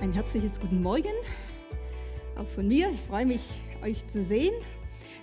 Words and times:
Ein 0.00 0.14
herzliches 0.14 0.58
Guten 0.58 0.82
Morgen, 0.82 1.12
auch 2.34 2.46
von 2.46 2.66
mir. 2.66 2.88
Ich 2.88 3.00
freue 3.00 3.26
mich, 3.26 3.42
euch 3.84 4.08
zu 4.08 4.24
sehen. 4.24 4.54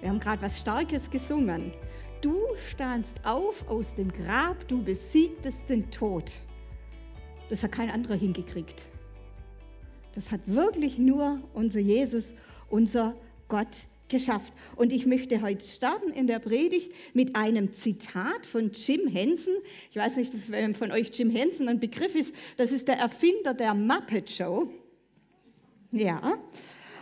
Wir 0.02 0.10
haben 0.10 0.20
gerade 0.20 0.40
was 0.44 0.60
Starkes 0.60 1.10
gesungen. 1.10 1.72
Du 2.21 2.36
standst 2.70 3.26
auf 3.26 3.68
aus 3.68 3.96
dem 3.96 4.13
Grab, 4.13 4.68
du 4.68 4.84
besiegtest 4.84 5.68
den 5.68 5.90
Tod. 5.90 6.32
Das 7.50 7.63
hat 7.63 7.71
kein 7.71 7.90
anderer 7.90 8.13
hingekriegt. 8.13 8.86
Das 10.13 10.31
hat 10.31 10.42
wirklich 10.46 10.99
nur 10.99 11.39
unser 11.55 11.79
Jesus, 11.79 12.35
unser 12.69 13.15
Gott 13.47 13.87
geschafft. 14.10 14.53
Und 14.76 14.92
ich 14.92 15.05
möchte 15.05 15.42
heute 15.42 15.65
starten 15.65 16.12
in 16.12 16.27
der 16.27 16.40
Predigt 16.40 16.91
mit 17.13 17.35
einem 17.35 17.73
Zitat 17.73 18.45
von 18.45 18.72
Jim 18.72 19.08
Henson. 19.08 19.55
Ich 19.90 19.95
weiß 19.95 20.17
nicht, 20.17 20.31
wem 20.52 20.76
von 20.76 20.91
euch 20.91 21.12
Jim 21.13 21.30
Henson 21.30 21.67
ein 21.70 21.80
Begriff 21.80 22.16
ist. 22.16 22.34
Das 22.58 22.72
ist 22.72 22.88
der 22.88 22.98
Erfinder 22.98 23.54
der 23.54 23.73
Muppet 23.73 24.30
Show. 24.30 24.70
Ja. 25.91 26.38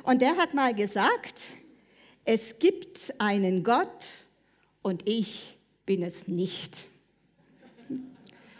Und 0.03 0.21
der 0.21 0.37
hat 0.37 0.53
mal 0.53 0.73
gesagt, 0.73 1.41
es 2.23 2.57
gibt 2.59 3.13
einen 3.17 3.63
Gott 3.63 4.05
und 4.81 5.07
ich 5.07 5.57
bin 5.85 6.03
es 6.03 6.27
nicht. 6.27 6.87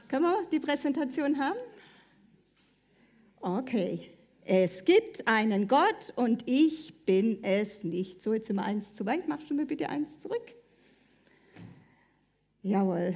Können 0.07 0.23
wir 0.23 0.45
die 0.51 0.59
Präsentation 0.59 1.39
haben? 1.39 1.57
Okay. 3.41 4.14
Es 4.47 4.85
gibt 4.85 5.27
einen 5.27 5.67
Gott 5.67 6.13
und 6.15 6.43
ich 6.45 6.93
bin 7.05 7.43
es 7.43 7.83
nicht. 7.83 8.21
So, 8.21 8.31
jetzt 8.35 8.45
sind 8.45 8.57
wir 8.57 8.63
eins 8.63 8.93
zu 8.93 9.03
weit. 9.07 9.27
Machst 9.27 9.49
du 9.49 9.55
mir 9.55 9.65
bitte 9.65 9.89
eins 9.89 10.19
zurück? 10.19 10.53
Jawohl. 12.61 13.15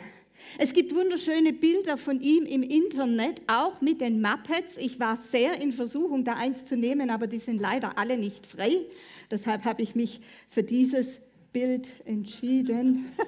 Es 0.57 0.73
gibt 0.73 0.95
wunderschöne 0.95 1.53
Bilder 1.53 1.97
von 1.99 2.19
ihm 2.19 2.45
im 2.45 2.63
Internet, 2.63 3.43
auch 3.45 3.79
mit 3.79 4.01
den 4.01 4.21
Muppets. 4.21 4.75
Ich 4.77 4.99
war 4.99 5.17
sehr 5.17 5.61
in 5.61 5.71
Versuchung, 5.71 6.23
da 6.23 6.33
eins 6.33 6.65
zu 6.65 6.75
nehmen, 6.75 7.11
aber 7.11 7.27
die 7.27 7.37
sind 7.37 7.61
leider 7.61 7.99
alle 7.99 8.17
nicht 8.17 8.47
frei. 8.47 8.85
Deshalb 9.29 9.65
habe 9.65 9.83
ich 9.83 9.93
mich 9.93 10.21
für 10.49 10.63
dieses 10.63 11.21
Bild 11.53 11.89
entschieden. 12.05 13.11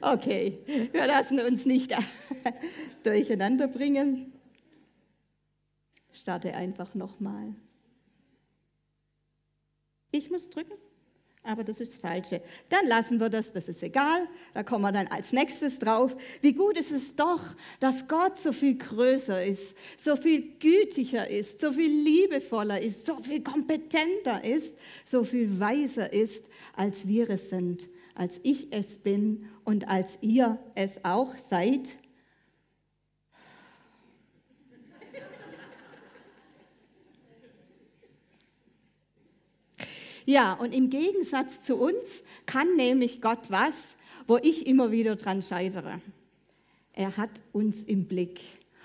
Okay, 0.00 0.58
wir 0.90 1.06
lassen 1.06 1.38
uns 1.38 1.64
nicht 1.64 1.96
durcheinander 3.02 3.68
bringen. 3.68 4.32
Starte 6.12 6.54
einfach 6.54 6.94
nochmal. 6.94 7.54
Ich 10.10 10.30
muss 10.30 10.50
drücken, 10.50 10.74
aber 11.42 11.64
das 11.64 11.80
ist 11.80 11.92
das 11.92 12.00
Falsche. 12.00 12.42
Dann 12.68 12.86
lassen 12.86 13.18
wir 13.18 13.30
das, 13.30 13.52
das 13.52 13.68
ist 13.68 13.82
egal. 13.82 14.28
Da 14.52 14.62
kommen 14.62 14.82
wir 14.82 14.92
dann 14.92 15.06
als 15.06 15.32
nächstes 15.32 15.78
drauf. 15.78 16.14
Wie 16.42 16.52
gut 16.52 16.78
ist 16.78 16.92
es 16.92 17.16
doch, 17.16 17.40
dass 17.80 18.06
Gott 18.08 18.36
so 18.36 18.52
viel 18.52 18.76
größer 18.76 19.42
ist, 19.42 19.74
so 19.96 20.16
viel 20.16 20.58
gütiger 20.58 21.28
ist, 21.28 21.60
so 21.60 21.72
viel 21.72 21.90
liebevoller 21.90 22.80
ist, 22.80 23.06
so 23.06 23.16
viel 23.16 23.42
kompetenter 23.42 24.44
ist, 24.44 24.76
so 25.06 25.24
viel 25.24 25.58
weiser 25.58 26.12
ist, 26.12 26.44
als 26.74 27.08
wir 27.08 27.30
es 27.30 27.48
sind 27.48 27.88
als 28.14 28.38
ich 28.42 28.72
es 28.72 28.98
bin 28.98 29.48
und 29.64 29.88
als 29.88 30.18
ihr 30.20 30.58
es 30.74 31.04
auch 31.04 31.34
seid? 31.36 31.98
Ja, 40.24 40.52
und 40.54 40.74
im 40.74 40.90
Gegensatz 40.90 41.64
zu 41.64 41.76
uns 41.76 42.22
kann 42.46 42.76
nämlich 42.76 43.20
Gott 43.20 43.50
was, 43.50 43.74
wo 44.26 44.38
ich 44.38 44.66
immer 44.66 44.90
wieder 44.90 45.16
dran 45.16 45.42
scheitere. 45.42 46.00
Er 46.92 47.16
hat 47.16 47.30
uns 47.52 47.82
im 47.82 48.06
Blick 48.06 48.40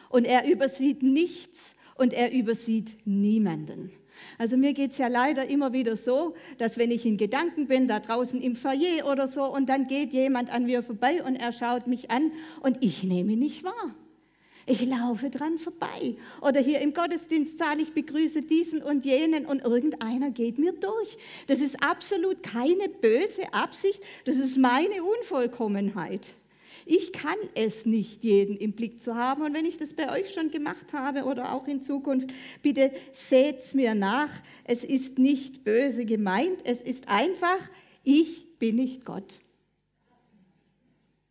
und 0.10 0.26
er 0.26 0.50
übersieht 0.50 1.04
nichts 1.04 1.60
und 1.96 2.14
er 2.14 2.32
übersieht 2.32 2.98
niemanden. 3.06 3.92
Also 4.38 4.58
mir 4.58 4.74
geht 4.74 4.92
es 4.92 4.98
ja 4.98 5.08
leider 5.08 5.46
immer 5.48 5.73
wieder 5.73 5.95
so, 5.95 6.34
dass 6.58 6.78
wenn 6.78 6.89
ich 6.89 7.06
in 7.06 7.17
Gedanken 7.17 7.67
bin, 7.67 7.88
da 7.88 8.00
draußen 8.00 8.42
im 8.42 8.56
Foyer 8.56 9.06
oder 9.11 9.28
so, 9.28 9.44
und 9.44 9.67
dann 9.67 9.86
geht 9.86 10.14
jemand 10.14 10.50
an 10.52 10.66
mir 10.66 10.82
vorbei 10.82 11.23
und 11.23 11.36
er 11.36 11.52
schaut 11.52 11.86
mich 11.86 12.10
an 12.10 12.32
und 12.61 12.84
ich 12.84 13.04
nehme 13.04 13.36
nicht 13.36 13.64
wahr. 13.64 13.95
Ich 14.70 14.86
laufe 14.86 15.30
dran 15.30 15.58
vorbei. 15.58 16.17
Oder 16.42 16.60
hier 16.60 16.82
im 16.82 16.94
Gottesdienstsaal, 16.94 17.80
ich 17.80 17.94
begrüße 17.94 18.42
diesen 18.42 18.83
und 18.83 19.05
jenen 19.05 19.45
und 19.45 19.64
irgendeiner 19.64 20.30
geht 20.30 20.60
mir 20.60 20.73
durch. 20.73 21.17
Das 21.48 21.61
ist 21.61 21.82
absolut 21.82 22.44
keine 22.44 22.89
böse 22.89 23.54
Absicht, 23.54 24.04
das 24.26 24.36
ist 24.36 24.58
meine 24.58 25.04
Unvollkommenheit. 25.04 26.36
Ich 26.86 27.14
kann 27.14 27.38
es 27.55 27.86
nicht, 27.86 28.26
jeden 28.26 28.58
im 28.58 28.73
Blick 28.73 29.00
zu 29.00 29.16
haben. 29.16 29.42
Und 29.42 29.54
wenn 29.54 29.66
ich 29.66 29.78
das 29.78 29.94
bei 29.94 30.11
euch 30.11 30.33
schon 30.33 30.52
gemacht 30.52 30.92
habe 30.92 31.23
oder 31.23 31.54
auch 31.54 31.67
in 31.67 31.82
Zukunft, 31.82 32.30
bitte 32.61 32.92
seht's 33.14 33.73
mir 33.73 33.95
nach. 33.95 34.30
Es 34.66 34.84
ist 34.84 35.17
nicht 35.17 35.64
böse 35.64 36.05
gemeint. 36.05 36.60
Es 36.66 36.82
ist 36.82 37.08
einfach, 37.08 37.60
ich 38.04 38.48
bin 38.60 38.76
nicht 38.76 39.05
Gott. 39.05 39.39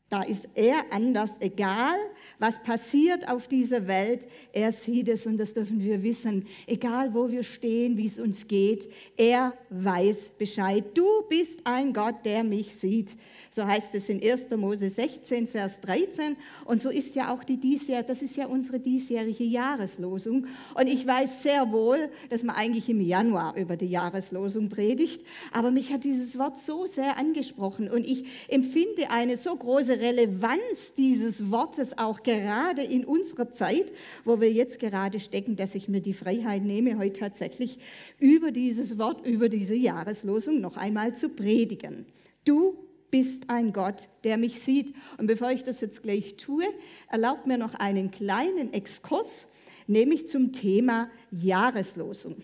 Da 0.08 0.22
ist 0.22 0.48
er 0.54 0.84
anders, 0.92 1.30
egal 1.40 1.96
was 2.38 2.62
passiert 2.62 3.28
auf 3.28 3.48
dieser 3.48 3.88
Welt, 3.88 4.28
er 4.52 4.70
sieht 4.70 5.08
es 5.08 5.26
und 5.26 5.36
das 5.36 5.52
dürfen 5.52 5.80
wir 5.80 6.02
wissen. 6.04 6.46
Egal 6.68 7.12
wo 7.12 7.28
wir 7.28 7.42
stehen, 7.42 7.96
wie 7.96 8.06
es 8.06 8.18
uns 8.18 8.46
geht, 8.46 8.88
er 9.16 9.54
weiß 9.70 10.30
Bescheid. 10.38 10.84
Du 10.94 11.06
bist 11.28 11.60
ein 11.64 11.92
Gott, 11.92 12.24
der 12.24 12.44
mich 12.44 12.76
sieht. 12.76 13.16
So 13.50 13.66
heißt 13.66 13.94
es 13.96 14.08
in 14.08 14.22
1. 14.22 14.50
Mose 14.56 14.90
16, 14.90 15.48
Vers 15.48 15.80
13. 15.80 16.36
Und 16.66 16.80
so 16.80 16.90
ist 16.90 17.16
ja 17.16 17.34
auch 17.34 17.42
die 17.42 17.56
diesjähr, 17.56 18.04
das 18.04 18.22
ist 18.22 18.36
ja 18.36 18.46
unsere 18.46 18.78
diesjährige 18.78 19.44
Jahreslosung. 19.44 20.46
Und 20.74 20.86
ich 20.86 21.04
weiß 21.04 21.42
sehr 21.42 21.72
wohl, 21.72 22.10
dass 22.30 22.44
man 22.44 22.54
eigentlich 22.54 22.88
im 22.88 23.00
Januar 23.00 23.56
über 23.56 23.76
die 23.76 23.88
Jahreslosung 23.88 24.68
predigt. 24.68 25.24
Aber 25.52 25.72
mich 25.72 25.92
hat 25.92 26.04
dieses 26.04 26.38
Wort 26.38 26.58
so 26.58 26.86
sehr 26.86 27.18
angesprochen 27.18 27.90
und 27.90 28.06
ich 28.06 28.24
empfinde 28.48 29.10
eine 29.10 29.36
so 29.36 29.56
große 29.56 29.95
Relevanz 30.00 30.94
dieses 30.96 31.50
Wortes 31.50 31.98
auch 31.98 32.22
gerade 32.22 32.82
in 32.82 33.04
unserer 33.04 33.50
Zeit, 33.50 33.92
wo 34.24 34.40
wir 34.40 34.52
jetzt 34.52 34.78
gerade 34.78 35.20
stecken, 35.20 35.56
dass 35.56 35.74
ich 35.74 35.88
mir 35.88 36.00
die 36.00 36.14
Freiheit 36.14 36.62
nehme, 36.62 36.98
heute 36.98 37.20
tatsächlich 37.20 37.78
über 38.18 38.50
dieses 38.50 38.98
Wort, 38.98 39.26
über 39.26 39.48
diese 39.48 39.74
Jahreslosung 39.74 40.60
noch 40.60 40.76
einmal 40.76 41.14
zu 41.14 41.28
predigen. 41.28 42.06
Du 42.44 42.78
bist 43.10 43.44
ein 43.48 43.72
Gott, 43.72 44.08
der 44.24 44.36
mich 44.36 44.60
sieht. 44.60 44.94
Und 45.18 45.26
bevor 45.26 45.50
ich 45.50 45.64
das 45.64 45.80
jetzt 45.80 46.02
gleich 46.02 46.36
tue, 46.36 46.64
erlaubt 47.10 47.46
mir 47.46 47.58
noch 47.58 47.74
einen 47.74 48.10
kleinen 48.10 48.72
Exkurs, 48.72 49.46
nämlich 49.86 50.26
zum 50.26 50.52
Thema 50.52 51.10
Jahreslosung. 51.30 52.36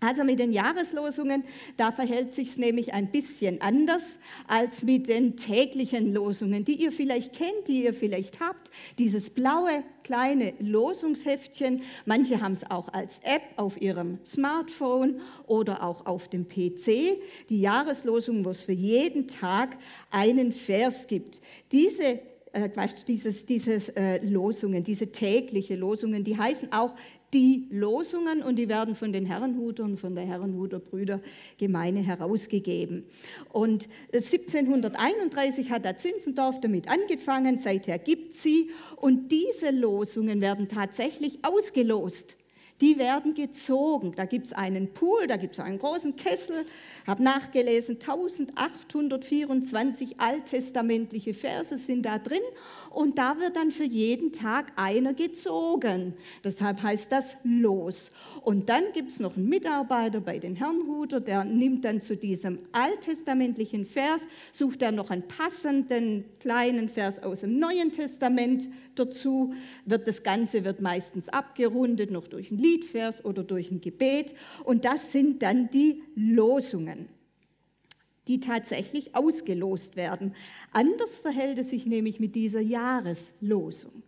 Also 0.00 0.24
mit 0.24 0.38
den 0.38 0.50
Jahreslosungen, 0.50 1.44
da 1.76 1.92
verhält 1.92 2.32
sich 2.32 2.48
es 2.48 2.56
nämlich 2.56 2.94
ein 2.94 3.10
bisschen 3.10 3.60
anders 3.60 4.18
als 4.48 4.82
mit 4.82 5.08
den 5.08 5.36
täglichen 5.36 6.14
Losungen, 6.14 6.64
die 6.64 6.82
ihr 6.82 6.90
vielleicht 6.90 7.34
kennt, 7.34 7.68
die 7.68 7.84
ihr 7.84 7.92
vielleicht 7.92 8.40
habt. 8.40 8.70
Dieses 8.98 9.28
blaue 9.28 9.84
kleine 10.02 10.54
Losungsheftchen. 10.58 11.82
Manche 12.06 12.40
haben 12.40 12.52
es 12.52 12.70
auch 12.70 12.88
als 12.88 13.20
App 13.24 13.42
auf 13.56 13.80
ihrem 13.80 14.18
Smartphone 14.24 15.20
oder 15.46 15.82
auch 15.82 16.06
auf 16.06 16.28
dem 16.28 16.48
PC. 16.48 17.18
Die 17.50 17.60
Jahreslosung, 17.60 18.42
wo 18.44 18.50
es 18.50 18.62
für 18.62 18.72
jeden 18.72 19.28
Tag 19.28 19.76
einen 20.10 20.52
Vers 20.52 21.06
gibt. 21.06 21.42
Diese 21.72 22.20
äh, 22.52 22.68
dieses, 23.06 23.46
dieses 23.46 23.90
äh, 23.90 24.18
Losungen, 24.24 24.82
diese 24.82 25.12
tägliche 25.12 25.76
Losungen, 25.76 26.24
die 26.24 26.36
heißen 26.36 26.72
auch 26.72 26.94
die 27.32 27.68
Losungen 27.70 28.42
und 28.42 28.56
die 28.56 28.68
werden 28.68 28.94
von 28.94 29.12
den 29.12 29.26
Herrenhutern, 29.26 29.96
von 29.96 30.14
der 30.14 30.24
Herrenhuter 30.24 30.80
Brüdergemeine 30.80 32.00
herausgegeben. 32.00 33.04
Und 33.52 33.88
1731 34.12 35.70
hat 35.70 35.84
der 35.84 35.96
Zinzendorf 35.96 36.60
damit 36.60 36.88
angefangen, 36.88 37.58
seither 37.58 37.98
gibt 37.98 38.34
sie 38.34 38.70
und 38.96 39.30
diese 39.30 39.70
Losungen 39.70 40.40
werden 40.40 40.68
tatsächlich 40.68 41.38
ausgelost 41.42 42.36
die 42.80 42.98
werden 42.98 43.34
gezogen. 43.34 44.12
Da 44.16 44.24
gibt 44.24 44.46
es 44.46 44.52
einen 44.52 44.92
Pool, 44.92 45.26
da 45.26 45.36
gibt 45.36 45.54
es 45.54 45.60
einen 45.60 45.78
großen 45.78 46.16
Kessel, 46.16 46.66
habe 47.06 47.22
nachgelesen, 47.22 47.96
1824 47.96 50.20
alttestamentliche 50.20 51.34
Verse 51.34 51.76
sind 51.78 52.06
da 52.06 52.18
drin 52.18 52.40
und 52.90 53.18
da 53.18 53.38
wird 53.38 53.56
dann 53.56 53.70
für 53.70 53.84
jeden 53.84 54.32
Tag 54.32 54.72
einer 54.76 55.14
gezogen. 55.14 56.14
Deshalb 56.42 56.82
heißt 56.82 57.10
das 57.12 57.36
Los. 57.44 58.10
Und 58.42 58.68
dann 58.68 58.82
gibt 58.92 59.10
es 59.10 59.20
noch 59.20 59.36
einen 59.36 59.48
Mitarbeiter 59.48 60.20
bei 60.20 60.38
den 60.38 60.56
Herrnhuter, 60.56 61.20
der 61.20 61.44
nimmt 61.44 61.84
dann 61.84 62.00
zu 62.00 62.16
diesem 62.16 62.58
alttestamentlichen 62.72 63.86
Vers, 63.86 64.22
sucht 64.50 64.82
er 64.82 64.90
noch 64.90 65.10
einen 65.10 65.26
passenden 65.28 66.24
kleinen 66.40 66.88
Vers 66.88 67.22
aus 67.22 67.40
dem 67.40 67.58
Neuen 67.58 67.92
Testament 67.92 68.68
dazu. 68.96 69.54
Wird 69.86 70.08
das 70.08 70.22
Ganze 70.22 70.64
wird 70.64 70.80
meistens 70.80 71.28
abgerundet 71.28 72.10
noch 72.10 72.26
durch 72.26 72.50
einen 72.50 72.60
Liedvers 72.60 73.24
oder 73.24 73.44
durch 73.44 73.70
ein 73.70 73.80
Gebet. 73.80 74.34
Und 74.64 74.84
das 74.84 75.12
sind 75.12 75.42
dann 75.42 75.70
die 75.70 76.02
Losungen 76.16 77.08
die 78.28 78.40
tatsächlich 78.40 79.14
ausgelost 79.14 79.96
werden. 79.96 80.34
Anders 80.72 81.18
verhält 81.18 81.58
es 81.58 81.70
sich 81.70 81.86
nämlich 81.86 82.20
mit 82.20 82.34
dieser 82.34 82.60
Jahreslosung. 82.60 84.02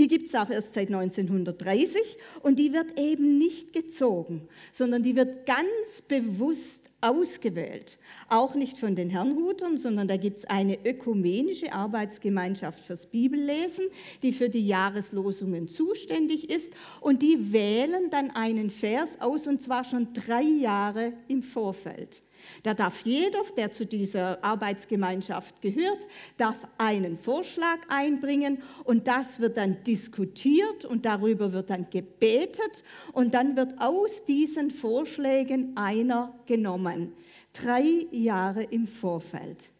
Die 0.00 0.08
gibt 0.08 0.28
es 0.28 0.34
auch 0.34 0.48
erst 0.48 0.72
seit 0.72 0.88
1930 0.88 2.16
und 2.42 2.58
die 2.58 2.72
wird 2.72 2.98
eben 2.98 3.36
nicht 3.36 3.74
gezogen, 3.74 4.48
sondern 4.72 5.02
die 5.02 5.14
wird 5.14 5.44
ganz 5.44 6.00
bewusst 6.08 6.90
ausgewählt. 7.02 7.98
Auch 8.30 8.54
nicht 8.54 8.78
von 8.78 8.94
den 8.94 9.10
Herrnhutern, 9.10 9.76
sondern 9.76 10.08
da 10.08 10.16
gibt 10.16 10.38
es 10.38 10.44
eine 10.46 10.78
ökumenische 10.86 11.74
Arbeitsgemeinschaft 11.74 12.80
fürs 12.80 13.06
Bibellesen, 13.06 13.84
die 14.22 14.32
für 14.32 14.48
die 14.48 14.66
Jahreslosungen 14.66 15.68
zuständig 15.68 16.48
ist. 16.48 16.72
Und 17.02 17.20
die 17.20 17.52
wählen 17.52 18.08
dann 18.10 18.30
einen 18.30 18.70
Vers 18.70 19.20
aus, 19.20 19.46
und 19.46 19.60
zwar 19.60 19.84
schon 19.84 20.14
drei 20.14 20.42
Jahre 20.42 21.12
im 21.28 21.42
Vorfeld. 21.42 22.22
Da 22.62 22.74
darf 22.74 23.04
jeder, 23.04 23.40
der 23.56 23.72
zu 23.72 23.86
dieser 23.86 24.42
Arbeitsgemeinschaft 24.44 25.60
gehört, 25.62 26.06
darf 26.36 26.56
einen 26.78 27.16
Vorschlag 27.16 27.78
einbringen 27.88 28.62
und 28.84 29.08
das 29.08 29.40
wird 29.40 29.56
dann 29.56 29.82
diskutiert 29.84 30.84
und 30.84 31.04
darüber 31.04 31.52
wird 31.52 31.70
dann 31.70 31.88
gebetet 31.90 32.84
und 33.12 33.34
dann 33.34 33.56
wird 33.56 33.80
aus 33.80 34.24
diesen 34.24 34.70
Vorschlägen 34.70 35.76
einer 35.76 36.38
genommen. 36.46 37.12
Drei 37.52 38.06
Jahre 38.10 38.62
im 38.64 38.86
Vorfeld. 38.86 39.70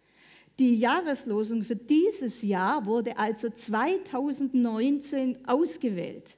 Die 0.59 0.77
Jahreslosung 0.77 1.62
für 1.62 1.77
dieses 1.77 2.43
Jahr 2.43 2.85
wurde 2.85 3.17
also 3.17 3.49
2019 3.49 5.39
ausgewählt. 5.47 6.37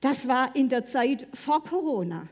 Das 0.00 0.28
war 0.28 0.54
in 0.54 0.68
der 0.68 0.84
Zeit 0.84 1.26
vor 1.32 1.62
Corona. 1.62 2.28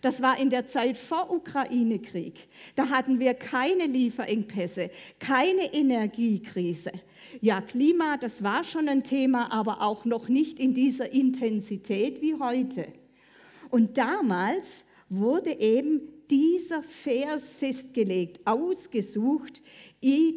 Das 0.00 0.22
war 0.22 0.38
in 0.38 0.50
der 0.50 0.66
Zeit 0.66 0.96
vor 0.96 1.30
Ukraine-Krieg. 1.30 2.48
Da 2.74 2.88
hatten 2.88 3.20
wir 3.20 3.34
keine 3.34 3.86
Lieferengpässe, 3.86 4.90
keine 5.18 5.72
Energiekrise. 5.72 6.92
Ja, 7.40 7.60
Klima, 7.60 8.16
das 8.16 8.42
war 8.42 8.64
schon 8.64 8.88
ein 8.88 9.02
Thema, 9.02 9.52
aber 9.52 9.82
auch 9.82 10.04
noch 10.04 10.28
nicht 10.28 10.58
in 10.58 10.74
dieser 10.74 11.12
Intensität 11.12 12.20
wie 12.20 12.34
heute. 12.34 12.88
Und 13.70 13.96
damals 13.96 14.84
wurde 15.08 15.52
eben 15.52 16.11
dieser 16.32 16.82
Vers 16.82 17.52
festgelegt, 17.52 18.40
ausgesucht, 18.46 19.60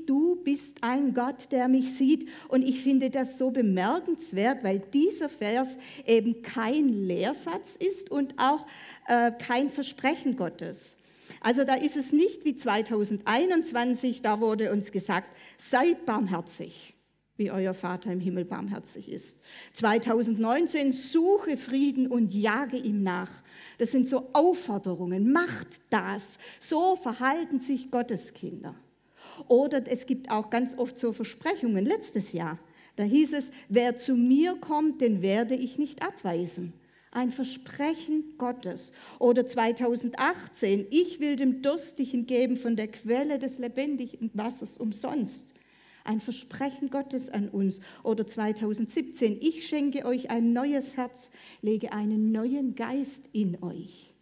du 0.05 0.35
bist 0.43 0.79
ein 0.81 1.13
Gott, 1.13 1.51
der 1.51 1.69
mich 1.69 1.93
sieht. 1.93 2.27
Und 2.49 2.63
ich 2.63 2.81
finde 2.81 3.09
das 3.09 3.37
so 3.37 3.49
bemerkenswert, 3.49 4.61
weil 4.61 4.79
dieser 4.79 5.29
Vers 5.29 5.69
eben 6.05 6.41
kein 6.41 6.89
Lehrsatz 6.89 7.77
ist 7.79 8.11
und 8.11 8.35
auch 8.37 8.67
äh, 9.07 9.31
kein 9.31 9.69
Versprechen 9.69 10.35
Gottes. 10.35 10.97
Also 11.39 11.63
da 11.63 11.75
ist 11.75 11.95
es 11.95 12.11
nicht 12.11 12.43
wie 12.43 12.57
2021, 12.57 14.21
da 14.21 14.41
wurde 14.41 14.73
uns 14.73 14.91
gesagt, 14.91 15.29
seid 15.57 16.05
barmherzig, 16.05 16.94
wie 17.37 17.51
euer 17.51 17.73
Vater 17.73 18.11
im 18.11 18.19
Himmel 18.19 18.45
barmherzig 18.45 19.09
ist. 19.09 19.37
2019, 19.73 20.93
suche 20.93 21.57
Frieden 21.57 22.07
und 22.07 22.33
jage 22.33 22.77
ihm 22.77 23.03
nach. 23.03 23.29
Das 23.77 23.91
sind 23.91 24.07
so 24.07 24.29
Aufforderungen, 24.33 25.31
macht 25.31 25.81
das. 25.89 26.37
So 26.59 26.95
verhalten 26.95 27.59
sich 27.59 27.91
Gottes 27.91 28.33
Kinder. 28.33 28.75
Oder 29.47 29.83
es 29.87 30.05
gibt 30.05 30.31
auch 30.31 30.49
ganz 30.49 30.77
oft 30.77 30.97
so 30.97 31.11
Versprechungen. 31.11 31.85
Letztes 31.85 32.31
Jahr, 32.31 32.57
da 32.95 33.03
hieß 33.03 33.33
es, 33.33 33.51
wer 33.67 33.97
zu 33.97 34.15
mir 34.15 34.55
kommt, 34.55 35.01
den 35.01 35.21
werde 35.21 35.55
ich 35.55 35.77
nicht 35.77 36.01
abweisen. 36.01 36.73
Ein 37.11 37.31
Versprechen 37.31 38.35
Gottes. 38.37 38.91
Oder 39.19 39.47
2018, 39.47 40.87
ich 40.89 41.19
will 41.19 41.35
dem 41.35 41.61
Durstigen 41.61 42.25
geben 42.25 42.57
von 42.57 42.75
der 42.75 42.89
Quelle 42.89 43.39
des 43.39 43.57
lebendigen 43.57 44.31
Wassers 44.33 44.77
umsonst. 44.77 45.53
Ein 46.05 46.21
Versprechen 46.21 46.89
Gottes 46.89 47.29
an 47.29 47.49
uns. 47.49 47.81
Oder 48.03 48.25
2017, 48.25 49.37
ich 49.41 49.67
schenke 49.67 50.05
euch 50.05 50.29
ein 50.29 50.53
neues 50.53 50.95
Herz, 50.95 51.29
lege 51.61 51.91
einen 51.91 52.31
neuen 52.31 52.75
Geist 52.75 53.29
in 53.33 53.61
euch. 53.61 54.13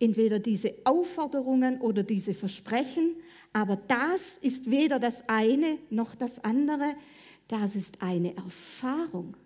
Entweder 0.00 0.38
diese 0.38 0.74
Aufforderungen 0.84 1.80
oder 1.80 2.02
diese 2.02 2.32
Versprechen 2.32 3.16
aber 3.52 3.76
das 3.76 4.38
ist 4.40 4.70
weder 4.70 4.98
das 4.98 5.22
eine 5.26 5.78
noch 5.90 6.14
das 6.14 6.42
andere, 6.44 6.94
das 7.48 7.74
ist 7.76 8.00
eine 8.00 8.36
Erfahrung. 8.36 9.36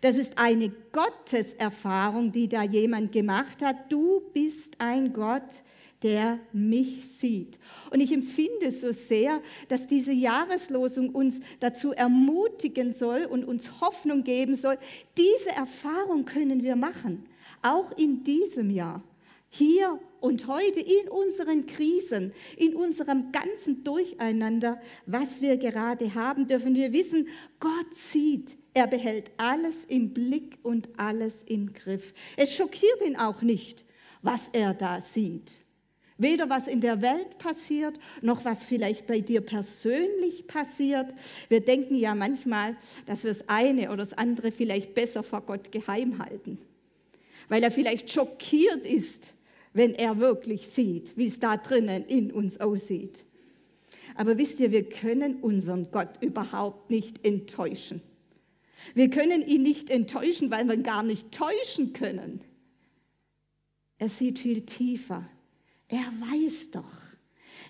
Das 0.00 0.16
ist 0.16 0.38
eine 0.38 0.70
Gotteserfahrung, 0.92 2.32
die 2.32 2.48
da 2.48 2.62
jemand 2.62 3.12
gemacht 3.12 3.62
hat. 3.62 3.90
Du 3.90 4.22
bist 4.32 4.74
ein 4.78 5.12
Gott, 5.12 5.62
der 6.02 6.40
mich 6.52 7.06
sieht. 7.08 7.58
Und 7.90 8.00
ich 8.00 8.12
empfinde 8.12 8.70
so 8.70 8.92
sehr, 8.92 9.40
dass 9.68 9.86
diese 9.86 10.12
Jahreslosung 10.12 11.10
uns 11.10 11.40
dazu 11.60 11.92
ermutigen 11.92 12.92
soll 12.92 13.24
und 13.24 13.44
uns 13.44 13.80
Hoffnung 13.80 14.24
geben 14.24 14.54
soll. 14.54 14.78
Diese 15.16 15.50
Erfahrung 15.50 16.24
können 16.24 16.62
wir 16.62 16.76
machen, 16.76 17.26
auch 17.62 17.96
in 17.98 18.24
diesem 18.24 18.70
Jahr, 18.70 19.02
hier 19.50 19.98
und 20.20 20.46
heute 20.46 20.80
in 20.80 21.08
unseren 21.08 21.66
Krisen, 21.66 22.32
in 22.56 22.76
unserem 22.76 23.32
ganzen 23.32 23.82
Durcheinander, 23.82 24.80
was 25.06 25.40
wir 25.40 25.56
gerade 25.56 26.14
haben, 26.14 26.46
dürfen 26.46 26.74
wir 26.74 26.92
wissen, 26.92 27.28
Gott 27.58 27.92
sieht, 27.92 28.56
er 28.72 28.86
behält 28.86 29.32
alles 29.36 29.84
im 29.84 30.14
Blick 30.14 30.58
und 30.62 30.88
alles 30.96 31.42
im 31.46 31.72
Griff. 31.72 32.14
Es 32.36 32.54
schockiert 32.54 33.02
ihn 33.04 33.16
auch 33.16 33.42
nicht, 33.42 33.84
was 34.22 34.48
er 34.52 34.74
da 34.74 35.00
sieht. 35.00 35.60
Weder 36.20 36.50
was 36.50 36.66
in 36.66 36.80
der 36.80 37.02
Welt 37.02 37.38
passiert, 37.38 37.98
noch 38.20 38.44
was 38.44 38.64
vielleicht 38.64 39.06
bei 39.06 39.20
dir 39.20 39.40
persönlich 39.40 40.46
passiert. 40.46 41.14
Wir 41.48 41.60
denken 41.60 41.94
ja 41.94 42.14
manchmal, 42.14 42.76
dass 43.06 43.24
wir 43.24 43.32
das 43.32 43.48
eine 43.48 43.88
oder 43.88 43.98
das 43.98 44.12
andere 44.12 44.52
vielleicht 44.52 44.94
besser 44.94 45.22
vor 45.22 45.40
Gott 45.40 45.72
geheim 45.72 46.18
halten, 46.18 46.58
weil 47.48 47.62
er 47.62 47.70
vielleicht 47.70 48.10
schockiert 48.10 48.84
ist 48.84 49.32
wenn 49.72 49.94
er 49.94 50.18
wirklich 50.18 50.68
sieht, 50.68 51.16
wie 51.16 51.26
es 51.26 51.38
da 51.38 51.56
drinnen 51.56 52.04
in 52.06 52.32
uns 52.32 52.60
aussieht. 52.60 53.24
Aber 54.14 54.38
wisst 54.38 54.60
ihr, 54.60 54.72
wir 54.72 54.88
können 54.88 55.36
unseren 55.36 55.90
Gott 55.90 56.20
überhaupt 56.20 56.90
nicht 56.90 57.24
enttäuschen. 57.24 58.02
Wir 58.94 59.10
können 59.10 59.46
ihn 59.46 59.62
nicht 59.62 59.90
enttäuschen, 59.90 60.50
weil 60.50 60.66
wir 60.66 60.74
ihn 60.74 60.82
gar 60.82 61.02
nicht 61.02 61.30
täuschen 61.30 61.92
können. 61.92 62.40
Er 63.98 64.08
sieht 64.08 64.38
viel 64.38 64.62
tiefer. 64.62 65.28
Er 65.90 66.06
weiß 66.20 66.70
doch. 66.70 66.84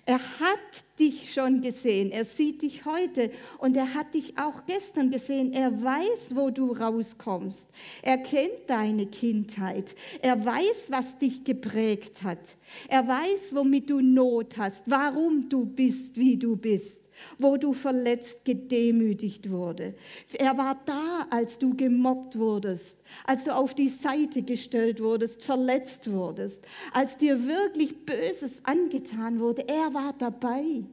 Er 0.05 0.19
hat 0.19 0.99
dich 0.99 1.31
schon 1.31 1.61
gesehen, 1.61 2.11
er 2.11 2.25
sieht 2.25 2.63
dich 2.63 2.85
heute 2.85 3.31
und 3.59 3.77
er 3.77 3.93
hat 3.93 4.15
dich 4.15 4.35
auch 4.35 4.65
gestern 4.65 5.11
gesehen. 5.11 5.53
Er 5.53 5.83
weiß, 5.83 6.35
wo 6.35 6.49
du 6.49 6.71
rauskommst. 6.71 7.67
Er 8.01 8.17
kennt 8.17 8.67
deine 8.67 9.05
Kindheit. 9.05 9.95
Er 10.21 10.43
weiß, 10.43 10.87
was 10.89 11.17
dich 11.19 11.43
geprägt 11.43 12.23
hat. 12.23 12.57
Er 12.87 13.07
weiß, 13.07 13.53
womit 13.53 13.91
du 13.91 14.01
Not 14.01 14.57
hast, 14.57 14.89
warum 14.89 15.47
du 15.47 15.65
bist, 15.65 16.17
wie 16.17 16.35
du 16.35 16.55
bist 16.55 17.10
wo 17.37 17.57
du 17.57 17.73
verletzt, 17.73 18.45
gedemütigt 18.45 19.49
wurde. 19.49 19.95
Er 20.33 20.57
war 20.57 20.79
da, 20.85 21.27
als 21.29 21.57
du 21.57 21.75
gemobbt 21.75 22.37
wurdest, 22.37 22.99
als 23.25 23.43
du 23.43 23.55
auf 23.55 23.73
die 23.73 23.89
Seite 23.89 24.41
gestellt 24.41 25.01
wurdest, 25.01 25.43
verletzt 25.43 26.11
wurdest, 26.11 26.63
als 26.93 27.17
dir 27.17 27.45
wirklich 27.45 28.05
Böses 28.05 28.61
angetan 28.63 29.39
wurde. 29.39 29.67
Er 29.67 29.93
war 29.93 30.13
dabei. 30.17 30.83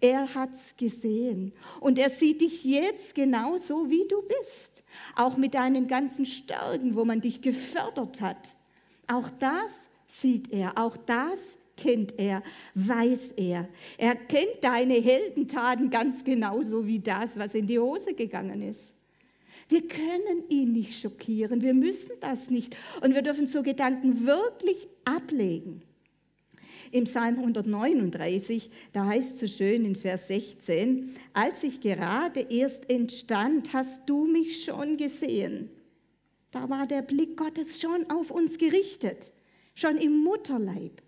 Er 0.00 0.34
hat's 0.34 0.76
gesehen 0.76 1.52
und 1.78 1.96
er 1.96 2.10
sieht 2.10 2.40
dich 2.40 2.64
jetzt 2.64 3.14
genauso, 3.14 3.88
wie 3.88 4.04
du 4.08 4.20
bist. 4.22 4.82
Auch 5.14 5.36
mit 5.36 5.54
deinen 5.54 5.86
ganzen 5.86 6.26
Stärken, 6.26 6.96
wo 6.96 7.04
man 7.04 7.20
dich 7.20 7.40
gefördert 7.40 8.20
hat. 8.20 8.56
Auch 9.06 9.30
das 9.30 9.86
sieht 10.08 10.52
er, 10.52 10.76
auch 10.76 10.96
das 10.96 11.56
kennt 11.82 12.18
er, 12.18 12.42
weiß 12.74 13.32
er. 13.36 13.68
Er 13.98 14.14
kennt 14.14 14.62
deine 14.62 14.94
Heldentaten 14.94 15.90
ganz 15.90 16.22
genauso 16.22 16.86
wie 16.86 17.00
das, 17.00 17.36
was 17.36 17.54
in 17.54 17.66
die 17.66 17.78
Hose 17.78 18.14
gegangen 18.14 18.62
ist. 18.62 18.92
Wir 19.68 19.88
können 19.88 20.44
ihn 20.48 20.72
nicht 20.72 21.00
schockieren, 21.00 21.62
wir 21.62 21.74
müssen 21.74 22.12
das 22.20 22.50
nicht 22.50 22.76
und 23.00 23.14
wir 23.14 23.22
dürfen 23.22 23.46
so 23.46 23.62
Gedanken 23.62 24.26
wirklich 24.26 24.88
ablegen. 25.04 25.82
Im 26.90 27.04
Psalm 27.04 27.38
139, 27.38 28.70
da 28.92 29.06
heißt 29.06 29.34
es 29.34 29.40
so 29.40 29.46
schön 29.46 29.86
in 29.86 29.96
Vers 29.96 30.28
16, 30.28 31.14
als 31.32 31.62
ich 31.62 31.80
gerade 31.80 32.40
erst 32.50 32.90
entstand, 32.90 33.72
hast 33.72 34.02
du 34.06 34.26
mich 34.26 34.64
schon 34.64 34.98
gesehen. 34.98 35.70
Da 36.50 36.68
war 36.68 36.86
der 36.86 37.00
Blick 37.00 37.38
Gottes 37.38 37.80
schon 37.80 38.10
auf 38.10 38.30
uns 38.30 38.58
gerichtet, 38.58 39.32
schon 39.74 39.96
im 39.96 40.22
Mutterleib. 40.22 41.00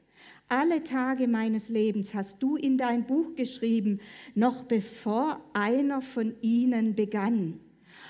Alle 0.57 0.85
Tage 0.85 1.27
meines 1.27 1.69
Lebens 1.69 2.15
hast 2.15 2.41
du 2.41 2.55
in 2.55 2.79
dein 2.79 3.09
Buch 3.09 3.35
geschrieben, 3.35 3.99
noch 4.37 4.63
bevor 4.63 5.41
einer 5.53 6.01
von 6.01 6.37
ihnen 6.43 6.95
begann. 6.95 7.59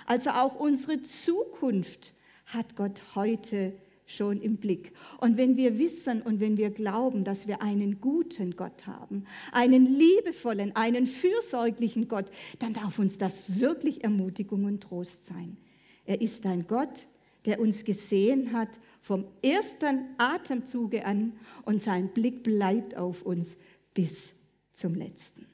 Also 0.04 0.28
auch 0.28 0.54
unsere 0.60 1.00
Zukunft 1.00 2.12
hat 2.44 2.76
Gott 2.76 3.00
heute 3.14 3.72
schon 4.04 4.42
im 4.42 4.58
Blick. 4.58 4.92
Und 5.22 5.38
wenn 5.38 5.56
wir 5.56 5.78
wissen 5.78 6.20
und 6.20 6.38
wenn 6.38 6.58
wir 6.58 6.68
glauben, 6.68 7.24
dass 7.24 7.48
wir 7.48 7.62
einen 7.62 8.02
guten 8.02 8.56
Gott 8.56 8.86
haben, 8.86 9.24
einen 9.50 9.86
liebevollen, 9.86 10.76
einen 10.76 11.06
fürsorglichen 11.06 12.08
Gott, 12.08 12.26
dann 12.58 12.74
darf 12.74 12.98
uns 12.98 13.16
das 13.16 13.58
wirklich 13.58 14.04
Ermutigung 14.04 14.66
und 14.66 14.82
Trost 14.82 15.24
sein. 15.24 15.56
Er 16.04 16.20
ist 16.20 16.44
ein 16.44 16.66
Gott, 16.66 17.06
der 17.46 17.58
uns 17.58 17.84
gesehen 17.84 18.52
hat 18.52 18.68
vom 19.04 19.26
ersten 19.42 20.14
Atemzuge 20.16 21.04
an 21.04 21.34
und 21.66 21.82
sein 21.82 22.08
Blick 22.08 22.42
bleibt 22.42 22.96
auf 22.96 23.20
uns 23.20 23.58
bis 23.92 24.32
zum 24.73 24.94
letzten. 24.94 25.46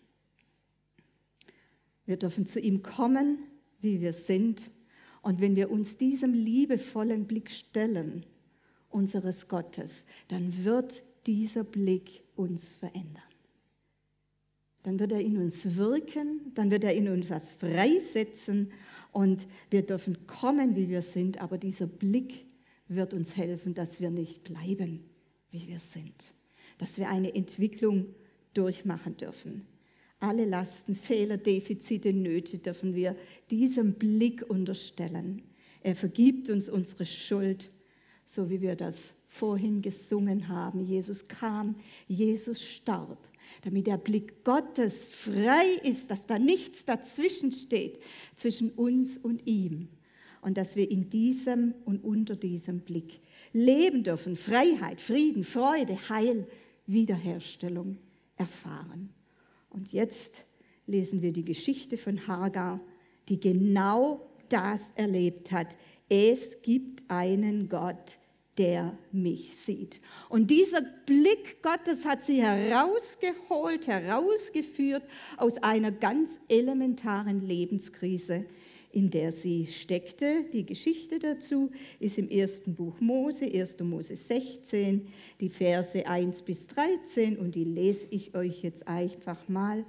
Wir 2.06 2.16
dürfen 2.16 2.46
zu 2.46 2.60
ihm 2.60 2.84
kommen, 2.84 3.38
wie 3.80 4.00
wir 4.00 4.12
sind. 4.12 4.70
Und 5.20 5.40
wenn 5.40 5.56
wir 5.56 5.68
uns 5.68 5.96
diesem 5.96 6.32
liebevollen 6.32 7.26
Blick 7.26 7.50
stellen, 7.50 8.24
unseres 8.88 9.48
Gottes, 9.48 10.04
dann 10.28 10.64
wird 10.64 11.02
dieser 11.26 11.64
Blick 11.64 12.22
uns 12.36 12.74
verändern. 12.74 13.22
Dann 14.84 15.00
wird 15.00 15.10
er 15.10 15.20
in 15.22 15.38
uns 15.38 15.76
wirken, 15.76 16.52
dann 16.54 16.70
wird 16.70 16.84
er 16.84 16.94
in 16.94 17.08
uns 17.08 17.28
was 17.28 17.52
freisetzen 17.54 18.70
und 19.10 19.48
wir 19.70 19.82
dürfen 19.82 20.28
kommen, 20.28 20.76
wie 20.76 20.88
wir 20.88 21.02
sind, 21.02 21.40
aber 21.40 21.58
dieser 21.58 21.88
Blick 21.88 22.46
wird 22.90 23.14
uns 23.14 23.36
helfen, 23.36 23.74
dass 23.74 24.00
wir 24.00 24.10
nicht 24.10 24.44
bleiben, 24.44 25.04
wie 25.50 25.66
wir 25.66 25.78
sind, 25.78 26.34
dass 26.78 26.98
wir 26.98 27.08
eine 27.08 27.34
Entwicklung 27.34 28.06
durchmachen 28.54 29.16
dürfen. 29.16 29.66
Alle 30.18 30.44
Lasten, 30.44 30.94
Fehler, 30.94 31.38
Defizite, 31.38 32.12
Nöte 32.12 32.58
dürfen 32.58 32.94
wir 32.94 33.16
diesem 33.50 33.94
Blick 33.94 34.44
unterstellen. 34.48 35.42
Er 35.82 35.96
vergibt 35.96 36.50
uns 36.50 36.68
unsere 36.68 37.06
Schuld 37.06 37.70
so 38.30 38.48
wie 38.48 38.60
wir 38.60 38.76
das 38.76 39.12
vorhin 39.26 39.82
gesungen 39.82 40.46
haben. 40.46 40.84
Jesus 40.84 41.26
kam, 41.26 41.74
Jesus 42.06 42.62
starb, 42.62 43.18
damit 43.62 43.88
der 43.88 43.98
Blick 43.98 44.44
Gottes 44.44 45.04
frei 45.04 45.66
ist, 45.82 46.12
dass 46.12 46.26
da 46.26 46.38
nichts 46.38 46.84
dazwischen 46.84 47.50
steht, 47.50 47.98
zwischen 48.36 48.70
uns 48.70 49.16
und 49.16 49.44
ihm. 49.48 49.88
Und 50.40 50.56
dass 50.56 50.76
wir 50.76 50.90
in 50.90 51.10
diesem 51.10 51.74
und 51.84 52.02
unter 52.02 52.34
diesem 52.34 52.80
Blick 52.80 53.20
leben 53.52 54.02
dürfen, 54.02 54.36
Freiheit, 54.36 55.00
Frieden, 55.00 55.44
Freude, 55.44 56.08
Heil, 56.08 56.46
Wiederherstellung 56.86 57.98
erfahren. 58.36 59.10
Und 59.68 59.92
jetzt 59.92 60.44
lesen 60.86 61.22
wir 61.22 61.32
die 61.32 61.44
Geschichte 61.44 61.96
von 61.96 62.26
Hagar, 62.26 62.80
die 63.28 63.38
genau 63.38 64.26
das 64.48 64.80
erlebt 64.96 65.52
hat. 65.52 65.76
Es 66.08 66.60
gibt 66.62 67.04
einen 67.08 67.68
Gott, 67.68 68.18
der 68.58 68.98
mich 69.12 69.56
sieht. 69.56 70.00
Und 70.28 70.50
dieser 70.50 70.82
Blick 71.06 71.62
Gottes 71.62 72.04
hat 72.04 72.24
sie 72.24 72.42
herausgeholt, 72.42 73.86
herausgeführt 73.86 75.04
aus 75.36 75.62
einer 75.62 75.92
ganz 75.92 76.40
elementaren 76.48 77.40
Lebenskrise, 77.40 78.44
in 78.92 79.10
der 79.10 79.32
sie 79.32 79.66
steckte. 79.66 80.44
Die 80.52 80.66
Geschichte 80.66 81.18
dazu 81.18 81.70
ist 81.98 82.18
im 82.18 82.28
ersten 82.28 82.74
Buch 82.74 83.00
Mose, 83.00 83.44
1. 83.44 83.78
Mose 83.80 84.16
16, 84.16 85.08
die 85.40 85.48
Verse 85.48 86.06
1 86.06 86.42
bis 86.42 86.66
13 86.66 87.38
und 87.38 87.54
die 87.54 87.64
lese 87.64 88.06
ich 88.10 88.34
euch 88.34 88.62
jetzt 88.62 88.88
einfach 88.88 89.48
mal. 89.48 89.84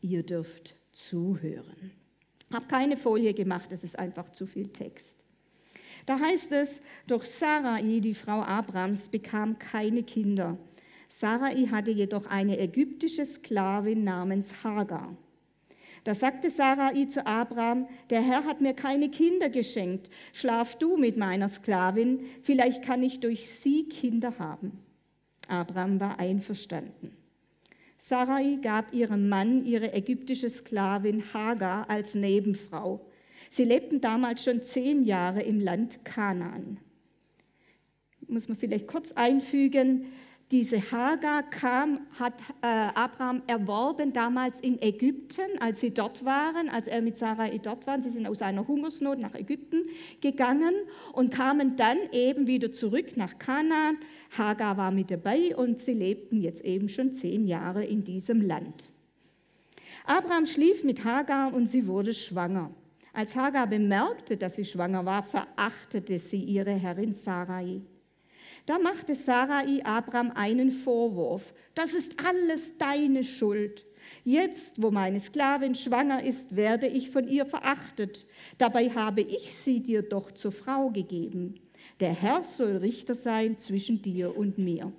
Ihr 0.00 0.22
dürft 0.22 0.76
zuhören. 0.92 1.92
Ich 2.48 2.56
habe 2.56 2.66
keine 2.66 2.96
Folie 2.96 3.34
gemacht, 3.34 3.70
es 3.72 3.84
ist 3.84 3.98
einfach 3.98 4.30
zu 4.30 4.46
viel 4.46 4.68
Text. 4.68 5.16
Da 6.06 6.20
heißt 6.20 6.52
es, 6.52 6.80
doch 7.08 7.24
Sarai, 7.24 8.00
die 8.00 8.14
Frau 8.14 8.40
Abrams, 8.40 9.08
bekam 9.08 9.58
keine 9.58 10.04
Kinder. 10.04 10.56
Sarai 11.08 11.66
hatte 11.66 11.90
jedoch 11.90 12.26
eine 12.26 12.58
ägyptische 12.58 13.24
Sklavin 13.24 14.04
namens 14.04 14.62
Hagar. 14.62 15.16
Da 16.06 16.14
sagte 16.14 16.50
Sarai 16.50 17.06
zu 17.06 17.26
Abraham, 17.26 17.88
der 18.10 18.22
Herr 18.22 18.44
hat 18.44 18.60
mir 18.60 18.74
keine 18.74 19.08
Kinder 19.08 19.48
geschenkt, 19.48 20.08
schlaf 20.32 20.78
du 20.78 20.96
mit 20.96 21.16
meiner 21.16 21.48
Sklavin, 21.48 22.20
vielleicht 22.42 22.84
kann 22.84 23.02
ich 23.02 23.18
durch 23.18 23.50
sie 23.50 23.88
Kinder 23.88 24.38
haben. 24.38 24.78
Abraham 25.48 25.98
war 25.98 26.20
einverstanden. 26.20 27.16
Sarai 27.98 28.60
gab 28.62 28.94
ihrem 28.94 29.28
Mann 29.28 29.64
ihre 29.64 29.94
ägyptische 29.94 30.48
Sklavin 30.48 31.24
Hagar 31.34 31.90
als 31.90 32.14
Nebenfrau. 32.14 33.04
Sie 33.50 33.64
lebten 33.64 34.00
damals 34.00 34.44
schon 34.44 34.62
zehn 34.62 35.02
Jahre 35.02 35.42
im 35.42 35.58
Land 35.58 36.04
Kanaan. 36.04 36.78
Muss 38.28 38.46
man 38.46 38.56
vielleicht 38.56 38.86
kurz 38.86 39.10
einfügen, 39.10 40.06
diese 40.52 40.80
Hagar 40.92 41.42
kam, 41.42 42.06
hat 42.20 42.34
äh, 42.62 42.66
Abraham 42.94 43.42
erworben 43.48 44.12
damals 44.12 44.60
in 44.60 44.80
Ägypten, 44.80 45.58
als 45.58 45.80
sie 45.80 45.92
dort 45.92 46.24
waren, 46.24 46.68
als 46.68 46.86
er 46.86 47.02
mit 47.02 47.16
Sarai 47.16 47.58
dort 47.58 47.84
waren. 47.88 48.00
Sie 48.00 48.10
sind 48.10 48.28
aus 48.28 48.42
einer 48.42 48.68
Hungersnot 48.68 49.18
nach 49.18 49.34
Ägypten 49.34 49.86
gegangen 50.20 50.72
und 51.12 51.34
kamen 51.34 51.74
dann 51.74 51.98
eben 52.12 52.46
wieder 52.46 52.70
zurück 52.70 53.16
nach 53.16 53.38
Kanaan. 53.38 53.98
Hagar 54.38 54.76
war 54.76 54.92
mit 54.92 55.10
dabei 55.10 55.56
und 55.56 55.80
sie 55.80 55.94
lebten 55.94 56.40
jetzt 56.40 56.64
eben 56.64 56.88
schon 56.88 57.12
zehn 57.12 57.48
Jahre 57.48 57.84
in 57.84 58.04
diesem 58.04 58.40
Land. 58.40 58.90
Abraham 60.04 60.46
schlief 60.46 60.84
mit 60.84 61.04
Hagar 61.04 61.52
und 61.54 61.66
sie 61.66 61.88
wurde 61.88 62.14
schwanger. 62.14 62.70
Als 63.12 63.34
Hagar 63.34 63.66
bemerkte, 63.66 64.36
dass 64.36 64.54
sie 64.54 64.64
schwanger 64.64 65.04
war, 65.04 65.24
verachtete 65.24 66.20
sie 66.20 66.44
ihre 66.44 66.70
Herrin 66.70 67.14
Sarai. 67.14 67.80
Da 68.66 68.80
machte 68.80 69.14
Sarai 69.14 69.84
Abraham 69.84 70.32
einen 70.32 70.72
Vorwurf. 70.72 71.54
Das 71.74 71.94
ist 71.94 72.14
alles 72.24 72.76
deine 72.78 73.22
Schuld. 73.22 73.86
Jetzt, 74.24 74.82
wo 74.82 74.90
meine 74.90 75.20
Sklavin 75.20 75.76
schwanger 75.76 76.22
ist, 76.22 76.56
werde 76.56 76.88
ich 76.88 77.10
von 77.10 77.28
ihr 77.28 77.46
verachtet. 77.46 78.26
Dabei 78.58 78.90
habe 78.90 79.20
ich 79.20 79.56
sie 79.56 79.80
dir 79.80 80.02
doch 80.02 80.32
zur 80.32 80.50
Frau 80.50 80.90
gegeben. 80.90 81.60
Der 82.00 82.12
Herr 82.12 82.42
soll 82.42 82.78
Richter 82.78 83.14
sein 83.14 83.56
zwischen 83.56 84.02
dir 84.02 84.36
und 84.36 84.58
mir. 84.58 84.92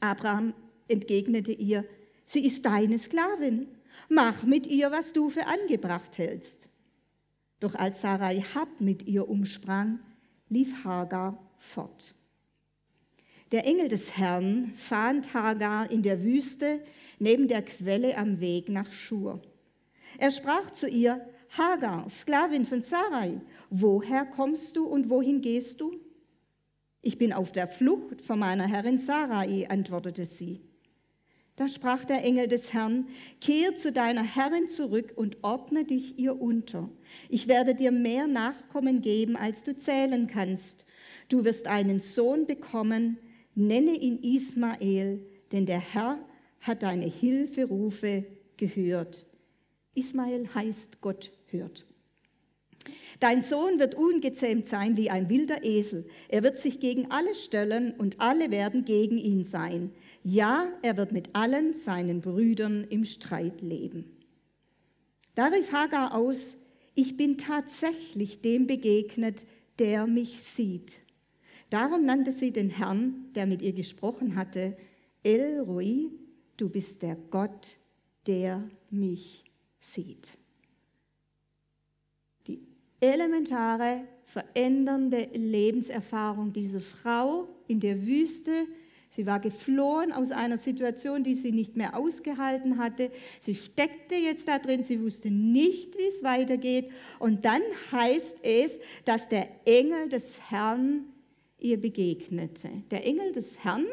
Abraham 0.00 0.52
entgegnete 0.88 1.52
ihr, 1.52 1.86
sie 2.26 2.44
ist 2.44 2.66
deine 2.66 2.98
Sklavin. 2.98 3.66
Mach 4.10 4.42
mit 4.42 4.66
ihr, 4.66 4.90
was 4.90 5.14
du 5.14 5.30
für 5.30 5.46
angebracht 5.46 6.18
hältst. 6.18 6.68
Doch 7.60 7.74
als 7.74 8.02
Sarai 8.02 8.40
hart 8.54 8.82
mit 8.82 9.06
ihr 9.06 9.26
umsprang, 9.26 10.00
lief 10.50 10.84
Hagar 10.84 11.38
fort. 11.56 12.15
Der 13.52 13.64
Engel 13.64 13.88
des 13.88 14.16
Herrn 14.16 14.72
fand 14.74 15.32
Hagar 15.32 15.90
in 15.90 16.02
der 16.02 16.24
Wüste 16.24 16.82
neben 17.18 17.46
der 17.46 17.62
Quelle 17.62 18.18
am 18.18 18.40
Weg 18.40 18.68
nach 18.68 18.90
Schur. 18.90 19.40
Er 20.18 20.32
sprach 20.32 20.70
zu 20.70 20.88
ihr, 20.88 21.24
Hagar, 21.50 22.08
Sklavin 22.10 22.66
von 22.66 22.82
Sarai, 22.82 23.40
woher 23.70 24.24
kommst 24.24 24.76
du 24.76 24.84
und 24.84 25.10
wohin 25.10 25.42
gehst 25.42 25.80
du? 25.80 25.94
Ich 27.02 27.18
bin 27.18 27.32
auf 27.32 27.52
der 27.52 27.68
Flucht 27.68 28.20
von 28.20 28.38
meiner 28.38 28.66
Herrin 28.66 28.98
Sarai, 28.98 29.68
antwortete 29.68 30.26
sie. 30.26 30.60
Da 31.54 31.68
sprach 31.68 32.04
der 32.04 32.24
Engel 32.24 32.48
des 32.48 32.72
Herrn, 32.72 33.06
kehr 33.40 33.76
zu 33.76 33.92
deiner 33.92 34.24
Herrin 34.24 34.68
zurück 34.68 35.12
und 35.14 35.42
ordne 35.42 35.84
dich 35.84 36.18
ihr 36.18 36.38
unter. 36.40 36.90
Ich 37.30 37.46
werde 37.46 37.74
dir 37.74 37.92
mehr 37.92 38.26
Nachkommen 38.26 39.00
geben, 39.00 39.36
als 39.36 39.62
du 39.62 39.74
zählen 39.76 40.26
kannst. 40.26 40.84
Du 41.28 41.44
wirst 41.44 41.68
einen 41.68 42.00
Sohn 42.00 42.46
bekommen, 42.46 43.18
nenne 43.56 43.92
ihn 43.92 44.18
Ismael, 44.22 45.20
denn 45.50 45.66
der 45.66 45.80
Herr 45.80 46.20
hat 46.60 46.82
deine 46.82 47.06
Hilferufe 47.06 48.24
gehört. 48.56 49.26
Ismael 49.94 50.54
heißt 50.54 51.00
Gott 51.00 51.32
hört. 51.46 51.86
Dein 53.18 53.42
Sohn 53.42 53.78
wird 53.78 53.94
ungezähmt 53.94 54.66
sein 54.66 54.96
wie 54.96 55.10
ein 55.10 55.28
wilder 55.28 55.64
Esel. 55.64 56.06
Er 56.28 56.42
wird 56.42 56.58
sich 56.58 56.80
gegen 56.80 57.10
alle 57.10 57.34
stellen 57.34 57.92
und 57.92 58.20
alle 58.20 58.50
werden 58.50 58.84
gegen 58.84 59.18
ihn 59.18 59.44
sein. 59.44 59.90
Ja, 60.22 60.68
er 60.82 60.96
wird 60.96 61.12
mit 61.12 61.30
allen 61.34 61.74
seinen 61.74 62.20
Brüdern 62.20 62.84
im 62.84 63.04
Streit 63.04 63.62
leben. 63.62 64.04
Da 65.34 65.46
rief 65.46 65.72
Hagar 65.72 66.14
aus, 66.14 66.56
ich 66.94 67.16
bin 67.16 67.38
tatsächlich 67.38 68.40
dem 68.40 68.66
begegnet, 68.66 69.46
der 69.78 70.06
mich 70.06 70.42
sieht. 70.42 71.05
Darum 71.70 72.04
nannte 72.04 72.32
sie 72.32 72.52
den 72.52 72.70
Herrn, 72.70 73.32
der 73.34 73.46
mit 73.46 73.62
ihr 73.62 73.72
gesprochen 73.72 74.36
hatte, 74.36 74.76
El 75.22 75.60
Roi, 75.60 76.10
du 76.56 76.68
bist 76.68 77.02
der 77.02 77.16
Gott, 77.16 77.78
der 78.26 78.68
mich 78.90 79.44
sieht. 79.80 80.38
Die 82.46 82.60
elementare, 83.00 84.04
verändernde 84.22 85.28
Lebenserfahrung 85.34 86.52
dieser 86.52 86.80
Frau 86.80 87.48
in 87.66 87.80
der 87.80 88.06
Wüste, 88.06 88.66
Sie 89.16 89.24
war 89.24 89.40
geflohen 89.40 90.12
aus 90.12 90.30
einer 90.30 90.58
Situation, 90.58 91.24
die 91.24 91.34
sie 91.34 91.50
nicht 91.50 91.74
mehr 91.74 91.96
ausgehalten 91.96 92.76
hatte. 92.76 93.10
Sie 93.40 93.54
steckte 93.54 94.14
jetzt 94.14 94.46
da 94.46 94.58
drin, 94.58 94.82
sie 94.82 95.02
wusste 95.02 95.30
nicht, 95.30 95.96
wie 95.96 96.06
es 96.06 96.22
weitergeht. 96.22 96.90
Und 97.18 97.46
dann 97.46 97.62
heißt 97.92 98.36
es, 98.42 98.78
dass 99.06 99.26
der 99.30 99.48
Engel 99.64 100.10
des 100.10 100.50
Herrn 100.50 101.06
ihr 101.58 101.80
begegnete. 101.80 102.70
Der 102.90 103.04
Engel 103.04 103.32
des 103.32 103.64
Herrn, 103.64 103.86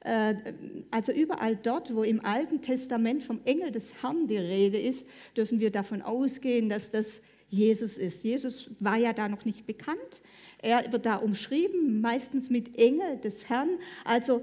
äh, 0.00 0.34
also 0.90 1.12
überall 1.12 1.56
dort, 1.56 1.94
wo 1.94 2.02
im 2.02 2.24
Alten 2.24 2.60
Testament 2.60 3.22
vom 3.22 3.40
Engel 3.44 3.70
des 3.70 4.02
Herrn 4.02 4.26
die 4.26 4.36
Rede 4.36 4.78
ist, 4.78 5.06
dürfen 5.36 5.60
wir 5.60 5.70
davon 5.70 6.02
ausgehen, 6.02 6.68
dass 6.68 6.90
das 6.90 7.20
Jesus 7.48 7.98
ist. 7.98 8.24
Jesus 8.24 8.70
war 8.80 8.96
ja 8.96 9.12
da 9.12 9.28
noch 9.28 9.44
nicht 9.44 9.66
bekannt. 9.66 10.22
Er 10.62 10.90
wird 10.90 11.04
da 11.04 11.16
umschrieben, 11.16 12.00
meistens 12.00 12.48
mit 12.48 12.78
Engel 12.78 13.18
des 13.18 13.48
Herrn. 13.48 13.68
Also 14.04 14.42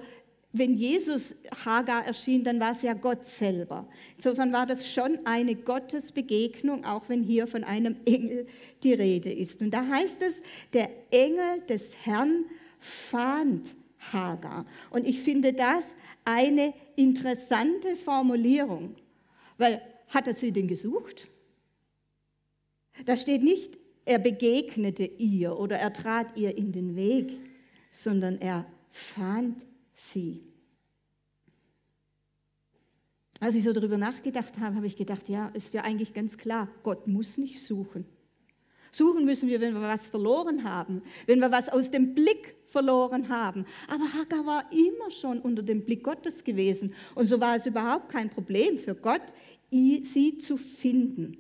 wenn 0.52 0.74
Jesus 0.74 1.36
Hagar 1.64 2.06
erschien, 2.08 2.44
dann 2.44 2.60
war 2.60 2.72
es 2.72 2.82
ja 2.82 2.94
Gott 2.94 3.24
selber. 3.26 3.88
Insofern 4.18 4.52
war 4.52 4.66
das 4.66 4.92
schon 4.92 5.20
eine 5.26 5.56
Gottesbegegnung, 5.56 6.86
auch 6.86 7.08
wenn 7.08 7.22
hier 7.22 7.46
von 7.46 7.64
einem 7.64 7.98
Engel 8.06 8.48
die 8.84 8.94
Rede 8.94 9.32
ist. 9.32 9.62
Und 9.62 9.72
da 9.72 9.86
heißt 9.88 10.22
es, 10.24 10.42
der 10.74 10.90
Engel 11.12 11.62
des 11.68 11.96
Herrn 12.04 12.46
fand 12.80 13.76
Hagar. 14.12 14.66
Und 14.90 15.06
ich 15.06 15.20
finde 15.20 15.54
das 15.54 15.84
eine 16.26 16.74
interessante 16.96 17.96
Formulierung, 17.96 18.96
weil 19.58 19.82
hat 20.08 20.26
er 20.26 20.34
sie 20.34 20.52
denn 20.52 20.68
gesucht? 20.68 21.28
Da 23.06 23.16
steht 23.16 23.44
nicht, 23.44 23.78
er 24.06 24.18
begegnete 24.18 25.06
ihr 25.06 25.58
oder 25.58 25.78
er 25.78 25.94
trat 25.94 26.36
ihr 26.36 26.58
in 26.58 26.72
den 26.72 26.96
Weg, 26.96 27.38
sondern 27.92 28.40
er 28.40 28.66
fand 28.92 29.66
sie. 30.00 30.44
Als 33.40 33.56
ich 33.56 33.64
so 33.64 33.72
darüber 33.72 33.98
nachgedacht 33.98 34.58
habe, 34.60 34.76
habe 34.76 34.88
ich 34.88 34.98
gedacht, 34.98 35.30
ja, 35.30 35.48
ist 35.50 35.74
ja 35.74 35.84
eigentlich 35.84 36.14
ganz 36.14 36.38
klar, 36.38 36.68
Gott 36.84 37.08
muss 37.08 37.38
nicht 37.38 37.64
suchen. 37.64 38.06
Suchen 38.92 39.24
müssen 39.24 39.48
wir, 39.48 39.62
wenn 39.62 39.76
wir 39.76 39.82
was 39.82 40.10
verloren 40.10 40.64
haben, 40.64 41.04
wenn 41.28 41.40
wir 41.40 41.52
was 41.52 41.70
aus 41.70 41.92
dem 41.92 42.16
Blick 42.16 42.56
verloren 42.66 43.30
haben. 43.30 43.66
Aber 43.88 44.12
Hagar 44.14 44.46
war 44.46 44.72
immer 44.72 45.12
schon 45.12 45.40
unter 45.40 45.62
dem 45.62 45.86
Blick 45.86 46.04
Gottes 46.04 46.44
gewesen. 46.44 46.94
Und 47.16 47.28
so 47.28 47.40
war 47.40 47.56
es 47.56 47.66
überhaupt 47.66 48.10
kein 48.10 48.30
Problem 48.30 48.78
für 48.78 48.96
Gott, 48.96 49.34
sie 49.72 50.38
zu 50.40 50.58
finden. 50.58 51.38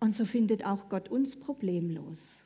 Und 0.00 0.14
so 0.14 0.24
findet 0.24 0.64
auch 0.64 0.88
Gott 0.88 1.08
uns 1.08 1.36
problemlos. 1.36 2.42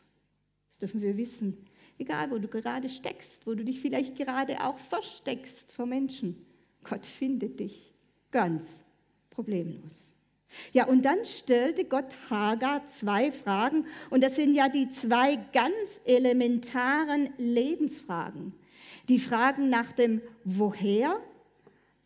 Das 0.70 0.78
dürfen 0.78 1.02
wir 1.02 1.16
wissen. 1.16 1.58
Egal, 2.02 2.32
wo 2.32 2.38
du 2.38 2.48
gerade 2.48 2.88
steckst, 2.88 3.46
wo 3.46 3.54
du 3.54 3.64
dich 3.64 3.80
vielleicht 3.80 4.16
gerade 4.16 4.64
auch 4.64 4.76
versteckst 4.76 5.70
vor 5.70 5.86
Menschen. 5.86 6.44
Gott 6.82 7.06
findet 7.06 7.60
dich 7.60 7.94
ganz 8.32 8.80
problemlos. 9.30 10.10
Ja, 10.72 10.88
und 10.88 11.04
dann 11.04 11.24
stellte 11.24 11.84
Gott 11.84 12.06
Hagar 12.28 12.84
zwei 12.88 13.30
Fragen. 13.30 13.86
Und 14.10 14.24
das 14.24 14.34
sind 14.34 14.56
ja 14.56 14.68
die 14.68 14.88
zwei 14.88 15.36
ganz 15.52 16.00
elementaren 16.04 17.32
Lebensfragen. 17.38 18.52
Die 19.08 19.20
Fragen 19.20 19.70
nach 19.70 19.92
dem 19.92 20.22
Woher 20.42 21.20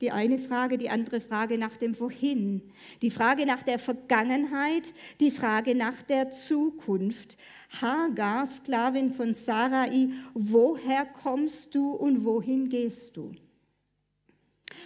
die 0.00 0.10
eine 0.10 0.38
Frage, 0.38 0.76
die 0.76 0.90
andere 0.90 1.20
Frage 1.20 1.56
nach 1.56 1.76
dem 1.76 1.98
Wohin, 1.98 2.62
die 3.00 3.10
Frage 3.10 3.46
nach 3.46 3.62
der 3.62 3.78
Vergangenheit, 3.78 4.92
die 5.20 5.30
Frage 5.30 5.74
nach 5.74 6.02
der 6.02 6.30
Zukunft. 6.30 7.38
Hagar, 7.80 8.46
Sklavin 8.46 9.10
von 9.10 9.32
Sarai, 9.32 10.10
woher 10.34 11.06
kommst 11.06 11.74
du 11.74 11.92
und 11.92 12.24
wohin 12.24 12.68
gehst 12.68 13.16
du? 13.16 13.32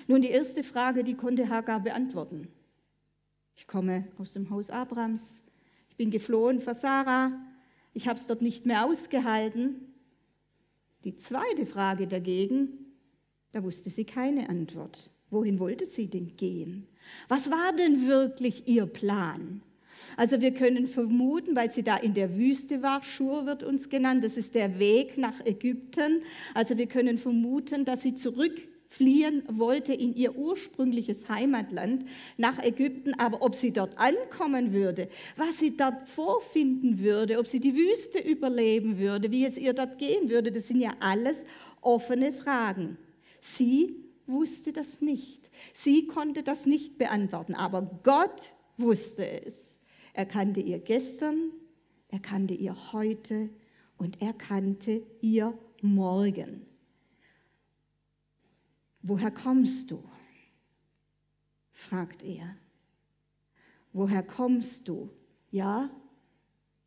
Nun, 0.06 0.22
die 0.22 0.30
erste 0.30 0.62
Frage, 0.62 1.02
die 1.02 1.14
konnte 1.14 1.48
Hagar 1.48 1.80
beantworten. 1.80 2.48
Ich 3.56 3.66
komme 3.66 4.08
aus 4.18 4.32
dem 4.32 4.48
Haus 4.50 4.70
Abrams, 4.70 5.42
ich 5.88 5.96
bin 5.96 6.10
geflohen 6.10 6.60
vor 6.60 6.74
Sarah, 6.74 7.32
ich 7.92 8.06
habe 8.06 8.18
es 8.18 8.26
dort 8.26 8.42
nicht 8.42 8.64
mehr 8.64 8.86
ausgehalten. 8.86 9.92
Die 11.04 11.16
zweite 11.16 11.66
Frage 11.66 12.06
dagegen, 12.06 12.79
da 13.52 13.62
wusste 13.62 13.90
sie 13.90 14.04
keine 14.04 14.48
Antwort. 14.48 15.10
Wohin 15.30 15.58
wollte 15.58 15.86
sie 15.86 16.08
denn 16.08 16.36
gehen? 16.36 16.86
Was 17.28 17.50
war 17.50 17.72
denn 17.72 18.08
wirklich 18.08 18.66
ihr 18.66 18.86
Plan? 18.86 19.62
Also 20.16 20.40
wir 20.40 20.52
können 20.52 20.86
vermuten, 20.86 21.54
weil 21.54 21.70
sie 21.70 21.82
da 21.82 21.96
in 21.96 22.14
der 22.14 22.36
Wüste 22.36 22.82
war, 22.82 23.02
Schur 23.02 23.46
wird 23.46 23.62
uns 23.62 23.88
genannt, 23.88 24.24
das 24.24 24.36
ist 24.36 24.54
der 24.54 24.78
Weg 24.78 25.18
nach 25.18 25.44
Ägypten. 25.44 26.22
Also 26.54 26.76
wir 26.76 26.86
können 26.86 27.18
vermuten, 27.18 27.84
dass 27.84 28.02
sie 28.02 28.14
zurückfliehen 28.14 29.42
wollte 29.50 29.92
in 29.92 30.14
ihr 30.14 30.36
ursprüngliches 30.36 31.28
Heimatland 31.28 32.06
nach 32.36 32.62
Ägypten, 32.62 33.14
aber 33.18 33.42
ob 33.42 33.54
sie 33.54 33.72
dort 33.72 33.98
ankommen 33.98 34.72
würde, 34.72 35.08
was 35.36 35.58
sie 35.58 35.76
dort 35.76 36.08
vorfinden 36.08 36.98
würde, 37.00 37.38
ob 37.38 37.46
sie 37.46 37.60
die 37.60 37.76
Wüste 37.76 38.18
überleben 38.18 38.98
würde, 38.98 39.30
wie 39.30 39.44
es 39.44 39.58
ihr 39.58 39.74
dort 39.74 39.98
gehen 39.98 40.28
würde, 40.28 40.50
das 40.50 40.68
sind 40.68 40.80
ja 40.80 40.92
alles 40.98 41.36
offene 41.82 42.32
Fragen. 42.32 42.96
Sie 43.40 43.96
wusste 44.26 44.72
das 44.72 45.00
nicht. 45.00 45.50
Sie 45.72 46.06
konnte 46.06 46.42
das 46.42 46.66
nicht 46.66 46.98
beantworten, 46.98 47.54
aber 47.54 47.82
Gott 48.02 48.54
wusste 48.76 49.44
es. 49.44 49.78
Er 50.12 50.26
kannte 50.26 50.60
ihr 50.60 50.78
gestern, 50.78 51.52
er 52.08 52.20
kannte 52.20 52.54
ihr 52.54 52.92
heute 52.92 53.50
und 53.96 54.20
er 54.22 54.32
kannte 54.32 55.02
ihr 55.20 55.56
morgen. 55.82 56.66
Woher 59.02 59.30
kommst 59.30 59.90
du? 59.90 60.02
fragt 61.72 62.22
er. 62.22 62.56
Woher 63.92 64.22
kommst 64.22 64.86
du? 64.88 65.10
Ja, 65.50 65.90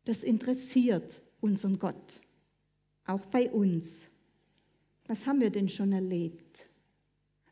das 0.04 0.22
interessiert 0.22 1.22
unseren 1.40 1.78
Gott, 1.78 2.20
auch 3.06 3.26
bei 3.26 3.50
uns. 3.50 4.08
Was 5.06 5.26
haben 5.26 5.40
wir 5.40 5.50
denn 5.50 5.68
schon 5.68 5.92
erlebt? 5.92 6.68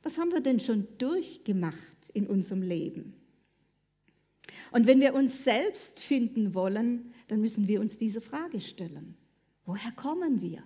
Was 0.03 0.19
haben 0.19 0.33
wir 0.33 0.41
denn 0.41 0.59
schon 0.59 0.88
durchgemacht 0.99 2.11
in 2.12 2.27
unserem 2.27 2.62
Leben? 2.62 3.15
Und 4.73 4.87
wenn 4.87 5.01
wir 5.01 5.15
uns 5.15 5.45
selbst 5.45 6.01
finden 6.01 6.55
wollen, 6.55 7.12
dann 7.29 7.41
müssen 7.41 7.69
wir 7.69 7.81
uns 7.81 7.99
diese 7.99 8.21
Frage 8.21 8.61
stellen. 8.61 9.17
Woher 9.65 9.93
kommen 9.93 10.41
wir? 10.41 10.65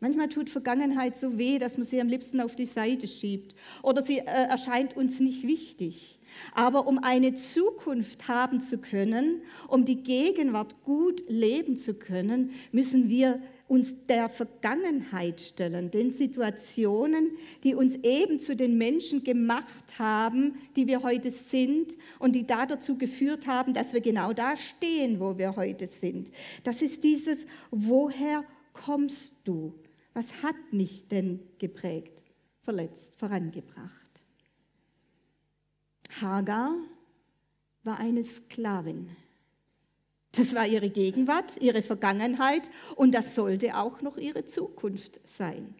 Manchmal 0.00 0.28
tut 0.28 0.48
Vergangenheit 0.48 1.16
so 1.16 1.38
weh, 1.38 1.58
dass 1.58 1.76
man 1.76 1.84
sie 1.84 2.00
am 2.00 2.06
liebsten 2.06 2.40
auf 2.40 2.54
die 2.54 2.66
Seite 2.66 3.08
schiebt 3.08 3.56
oder 3.82 4.02
sie 4.02 4.18
äh, 4.18 4.22
erscheint 4.24 4.96
uns 4.96 5.18
nicht 5.18 5.42
wichtig. 5.42 6.20
Aber 6.54 6.86
um 6.86 6.98
eine 6.98 7.34
Zukunft 7.34 8.28
haben 8.28 8.60
zu 8.60 8.78
können, 8.78 9.42
um 9.66 9.84
die 9.84 10.04
Gegenwart 10.04 10.84
gut 10.84 11.24
leben 11.26 11.76
zu 11.76 11.94
können, 11.94 12.52
müssen 12.70 13.08
wir 13.08 13.42
uns 13.68 13.94
der 14.06 14.30
Vergangenheit 14.30 15.42
stellen, 15.42 15.90
den 15.90 16.10
Situationen, 16.10 17.32
die 17.62 17.74
uns 17.74 17.96
eben 17.96 18.40
zu 18.40 18.56
den 18.56 18.78
Menschen 18.78 19.22
gemacht 19.22 19.98
haben, 19.98 20.58
die 20.74 20.86
wir 20.86 21.02
heute 21.02 21.30
sind 21.30 21.96
und 22.18 22.32
die 22.32 22.46
da 22.46 22.64
dazu 22.64 22.96
geführt 22.96 23.46
haben, 23.46 23.74
dass 23.74 23.92
wir 23.92 24.00
genau 24.00 24.32
da 24.32 24.56
stehen, 24.56 25.20
wo 25.20 25.36
wir 25.36 25.54
heute 25.56 25.86
sind. 25.86 26.32
Das 26.64 26.80
ist 26.80 27.04
dieses, 27.04 27.44
woher 27.70 28.42
kommst 28.72 29.34
du? 29.44 29.74
Was 30.14 30.42
hat 30.42 30.56
mich 30.72 31.06
denn 31.06 31.40
geprägt, 31.58 32.24
verletzt, 32.62 33.16
vorangebracht? 33.16 33.92
Hagar 36.20 36.74
war 37.84 37.98
eine 37.98 38.22
Sklavin. 38.22 39.10
Das 40.38 40.54
war 40.54 40.68
ihre 40.68 40.88
Gegenwart, 40.88 41.56
ihre 41.60 41.82
Vergangenheit 41.82 42.70
und 42.94 43.12
das 43.12 43.34
sollte 43.34 43.76
auch 43.76 44.02
noch 44.02 44.18
ihre 44.18 44.44
Zukunft 44.44 45.20
sein. 45.24 45.74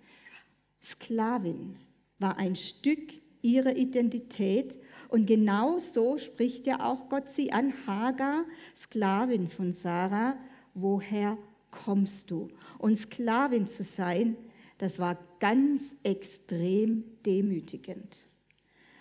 Sklavin 0.83 1.77
war 2.19 2.39
ein 2.39 2.57
Stück 2.57 3.13
ihrer 3.41 3.77
Identität 3.77 4.77
und 5.11 5.27
genau 5.27 5.79
so 5.79 6.19
spricht 6.19 6.67
ja 6.67 6.85
auch 6.85 7.09
Gott 7.09 7.29
sie 7.29 7.53
an. 7.53 7.73
Hagar, 7.87 8.47
Sklavin 8.77 9.47
von 9.49 9.73
Sarah, 9.73 10.37
woher 10.75 11.39
kommst 11.71 12.33
du? 12.33 12.49
Und 12.79 12.97
Sklavin 12.97 13.69
zu 13.69 13.85
sein, 13.85 14.37
das 14.79 14.99
war 14.99 15.19
ganz 15.39 15.95
extrem 16.03 17.05
demütigend. 17.25 18.27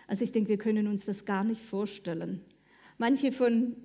Also 0.05 0.23
ich 0.23 0.31
denke, 0.31 0.49
wir 0.49 0.57
können 0.59 0.85
uns 0.85 1.05
das 1.05 1.25
gar 1.25 1.43
nicht 1.43 1.63
vorstellen. 1.63 2.45
Manche 2.99 3.31
von 3.31 3.75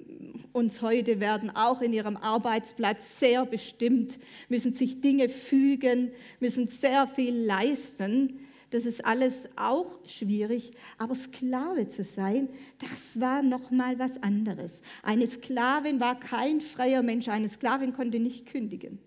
uns 0.53 0.83
heute 0.83 1.21
werden 1.21 1.51
auch 1.51 1.81
in 1.81 1.93
ihrem 1.93 2.17
Arbeitsplatz 2.17 3.19
sehr 3.21 3.45
bestimmt, 3.47 4.19
müssen 4.49 4.73
sich 4.73 5.01
Dinge 5.01 5.29
fügen, 5.29 6.13
müssen 6.41 6.69
sehr 6.69 7.07
viel 7.07 7.35
leisten. 7.35 8.41
Das 8.71 8.87
ist 8.87 9.05
alles 9.05 9.49
auch 9.57 9.99
schwierig, 10.07 10.73
aber 10.97 11.15
Sklave 11.15 11.89
zu 11.89 12.05
sein, 12.05 12.49
das 12.79 13.21
war 13.21 13.43
noch 13.43 13.71
mal 13.71 13.99
was 13.99 14.23
anderes. 14.23 14.81
Eine 15.03 15.27
Sklavin 15.27 16.01
war 16.01 16.19
kein 16.19 16.63
freier 16.63 17.03
Mensch, 17.03 17.29
eine 17.29 17.51
Sklavin 17.51 17.93
konnte 17.93 18.19
nicht 18.19 18.47
kündigen. 18.47 18.99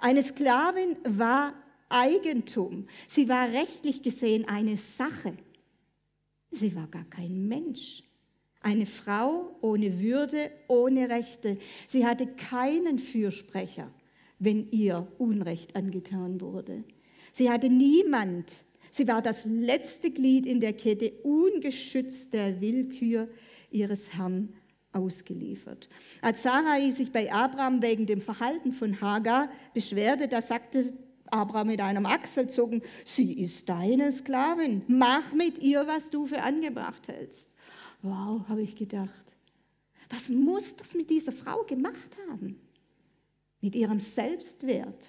Eine 0.00 0.22
Sklavin 0.22 0.96
war 1.04 1.54
Eigentum. 1.88 2.88
Sie 3.06 3.28
war 3.28 3.48
rechtlich 3.48 4.02
gesehen 4.02 4.46
eine 4.48 4.76
Sache. 4.76 5.36
Sie 6.50 6.74
war 6.74 6.86
gar 6.88 7.04
kein 7.04 7.46
Mensch. 7.46 8.02
Eine 8.64 8.86
Frau 8.86 9.54
ohne 9.60 10.00
Würde, 10.00 10.50
ohne 10.68 11.10
Rechte. 11.10 11.58
Sie 11.86 12.06
hatte 12.06 12.26
keinen 12.26 12.98
Fürsprecher, 12.98 13.90
wenn 14.38 14.70
ihr 14.70 15.06
Unrecht 15.18 15.76
angetan 15.76 16.40
wurde. 16.40 16.82
Sie 17.30 17.50
hatte 17.50 17.68
niemand. 17.68 18.64
Sie 18.90 19.06
war 19.06 19.20
das 19.20 19.44
letzte 19.44 20.10
Glied 20.10 20.46
in 20.46 20.60
der 20.60 20.72
Kette, 20.72 21.12
ungeschützt 21.24 22.32
der 22.32 22.62
Willkür 22.62 23.28
ihres 23.70 24.14
Herrn 24.14 24.54
ausgeliefert. 24.92 25.90
Als 26.22 26.42
Sarai 26.42 26.88
sich 26.88 27.12
bei 27.12 27.30
Abraham 27.30 27.82
wegen 27.82 28.06
dem 28.06 28.22
Verhalten 28.22 28.72
von 28.72 28.98
Hagar 29.02 29.50
beschwerte, 29.74 30.26
da 30.26 30.40
sagte 30.40 30.94
Abraham 31.26 31.66
mit 31.66 31.82
einem 31.82 32.06
Achselzucken, 32.06 32.80
sie 33.04 33.34
ist 33.42 33.68
deine 33.68 34.10
Sklavin, 34.10 34.80
mach 34.88 35.34
mit 35.34 35.58
ihr, 35.58 35.86
was 35.86 36.08
du 36.08 36.24
für 36.24 36.40
angebracht 36.40 37.08
hältst. 37.08 37.50
Wow, 38.04 38.46
habe 38.48 38.60
ich 38.60 38.76
gedacht. 38.76 39.24
Was 40.10 40.28
muss 40.28 40.76
das 40.76 40.94
mit 40.94 41.08
dieser 41.08 41.32
Frau 41.32 41.62
gemacht 41.62 42.14
haben? 42.28 42.60
Mit 43.62 43.74
ihrem 43.74 43.98
Selbstwert. 43.98 45.02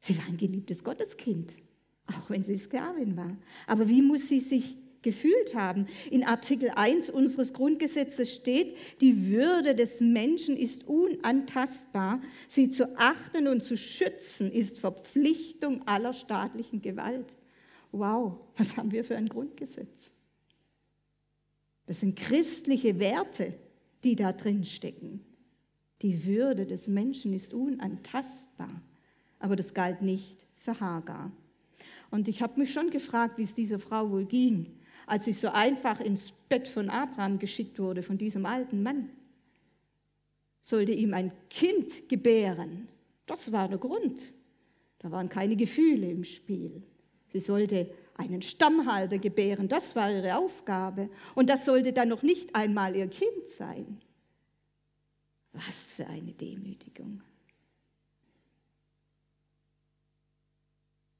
Sie 0.00 0.18
war 0.18 0.26
ein 0.26 0.36
geliebtes 0.36 0.84
Gotteskind, 0.84 1.56
auch 2.06 2.28
wenn 2.28 2.42
sie 2.42 2.58
Sklavin 2.58 3.16
war. 3.16 3.38
Aber 3.66 3.88
wie 3.88 4.02
muss 4.02 4.28
sie 4.28 4.40
sich 4.40 4.76
gefühlt 5.00 5.54
haben. 5.54 5.86
In 6.10 6.24
Artikel 6.24 6.70
1 6.70 7.08
unseres 7.08 7.52
Grundgesetzes 7.54 8.34
steht, 8.34 8.76
die 9.00 9.28
Würde 9.28 9.74
des 9.76 10.00
Menschen 10.00 10.56
ist 10.56 10.86
unantastbar. 10.88 12.20
Sie 12.48 12.68
zu 12.68 12.98
achten 12.98 13.46
und 13.46 13.62
zu 13.62 13.76
schützen 13.76 14.50
ist 14.50 14.78
Verpflichtung 14.78 15.86
aller 15.86 16.12
staatlichen 16.12 16.82
Gewalt. 16.82 17.36
Wow, 17.92 18.40
was 18.56 18.76
haben 18.76 18.90
wir 18.90 19.04
für 19.04 19.16
ein 19.16 19.28
Grundgesetz? 19.28 20.10
Das 21.88 21.98
sind 21.98 22.14
christliche 22.14 23.00
Werte, 23.00 23.54
die 24.04 24.14
da 24.14 24.30
drin 24.30 24.64
stecken. 24.64 25.24
Die 26.02 26.24
Würde 26.24 26.64
des 26.64 26.86
Menschen 26.86 27.32
ist 27.32 27.52
unantastbar. 27.52 28.70
Aber 29.40 29.56
das 29.56 29.74
galt 29.74 30.02
nicht 30.02 30.46
für 30.54 30.78
Hagar. 30.78 31.32
Und 32.10 32.28
ich 32.28 32.40
habe 32.40 32.60
mich 32.60 32.72
schon 32.72 32.90
gefragt, 32.90 33.36
wie 33.38 33.42
es 33.42 33.54
dieser 33.54 33.80
Frau 33.80 34.08
wohl 34.12 34.24
ging 34.24 34.78
als 35.08 35.24
sie 35.24 35.32
so 35.32 35.48
einfach 35.48 36.00
ins 36.00 36.32
Bett 36.48 36.68
von 36.68 36.90
Abraham 36.90 37.38
geschickt 37.38 37.78
wurde, 37.78 38.02
von 38.02 38.18
diesem 38.18 38.44
alten 38.46 38.82
Mann. 38.82 39.08
Sollte 40.60 40.92
ihm 40.92 41.14
ein 41.14 41.32
Kind 41.48 42.08
gebären. 42.08 42.88
Das 43.26 43.50
war 43.50 43.68
der 43.68 43.78
Grund. 43.78 44.20
Da 44.98 45.10
waren 45.10 45.28
keine 45.28 45.56
Gefühle 45.56 46.10
im 46.10 46.24
Spiel. 46.24 46.82
Sie 47.28 47.40
sollte 47.40 47.90
einen 48.18 48.42
Stammhalter 48.42 49.16
gebären. 49.16 49.68
Das 49.68 49.96
war 49.96 50.10
ihre 50.12 50.36
Aufgabe. 50.36 51.08
Und 51.34 51.48
das 51.48 51.64
sollte 51.64 51.92
dann 51.92 52.08
noch 52.08 52.22
nicht 52.22 52.54
einmal 52.54 52.94
ihr 52.94 53.08
Kind 53.08 53.48
sein. 53.48 54.00
Was 55.52 55.94
für 55.94 56.06
eine 56.06 56.32
Demütigung. 56.32 57.22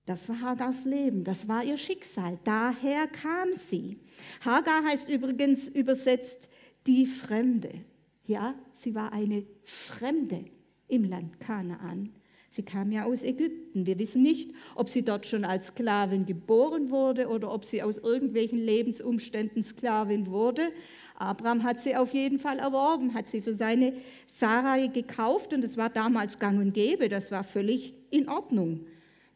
Das 0.05 0.29
war 0.29 0.41
Hagars 0.41 0.85
Leben, 0.87 1.23
das 1.23 1.49
war 1.49 1.63
ihr 1.63 1.77
Schicksal. 1.77 2.39
Daher 2.43 3.07
kam 3.09 3.55
sie. 3.55 3.99
Hagar 4.43 4.83
heißt 4.85 5.09
übrigens 5.09 5.69
übersetzt 5.69 6.49
die 6.87 7.05
Fremde. 7.05 7.85
Ja, 8.25 8.55
sie 8.73 8.95
war 8.95 9.13
eine 9.13 9.47
Fremde 9.65 10.47
im 10.89 11.05
Land 11.05 11.39
Kanaan. 11.41 12.15
Sie 12.59 12.65
kam 12.65 12.91
ja 12.91 13.05
aus 13.05 13.23
Ägypten. 13.23 13.87
Wir 13.87 14.01
wissen 14.01 14.21
nicht, 14.21 14.51
ob 14.75 14.89
sie 14.89 15.05
dort 15.05 15.27
schon 15.27 15.45
als 15.45 15.69
Sklavin 15.69 16.27
geboren 16.27 16.91
wurde 16.91 17.29
oder 17.29 17.55
ob 17.55 17.65
sie 17.65 17.85
aus 17.85 17.99
irgendwelchen 17.99 18.59
Lebensumständen 18.59 19.63
Sklavin 19.63 20.27
wurde. 20.27 20.73
Abraham 21.15 21.63
hat 21.63 21.79
sie 21.79 21.95
auf 21.95 22.13
jeden 22.13 22.41
Fall 22.41 22.59
erworben, 22.59 23.15
hat 23.15 23.29
sie 23.29 23.43
für 23.43 23.55
seine 23.55 23.93
Sarai 24.27 24.89
gekauft 24.89 25.53
und 25.53 25.63
es 25.63 25.77
war 25.77 25.89
damals 25.89 26.41
gang 26.41 26.59
und 26.59 26.73
gäbe, 26.73 27.09
das 27.09 27.31
war 27.31 27.45
völlig 27.45 27.95
in 28.11 28.29
Ordnung 28.29 28.87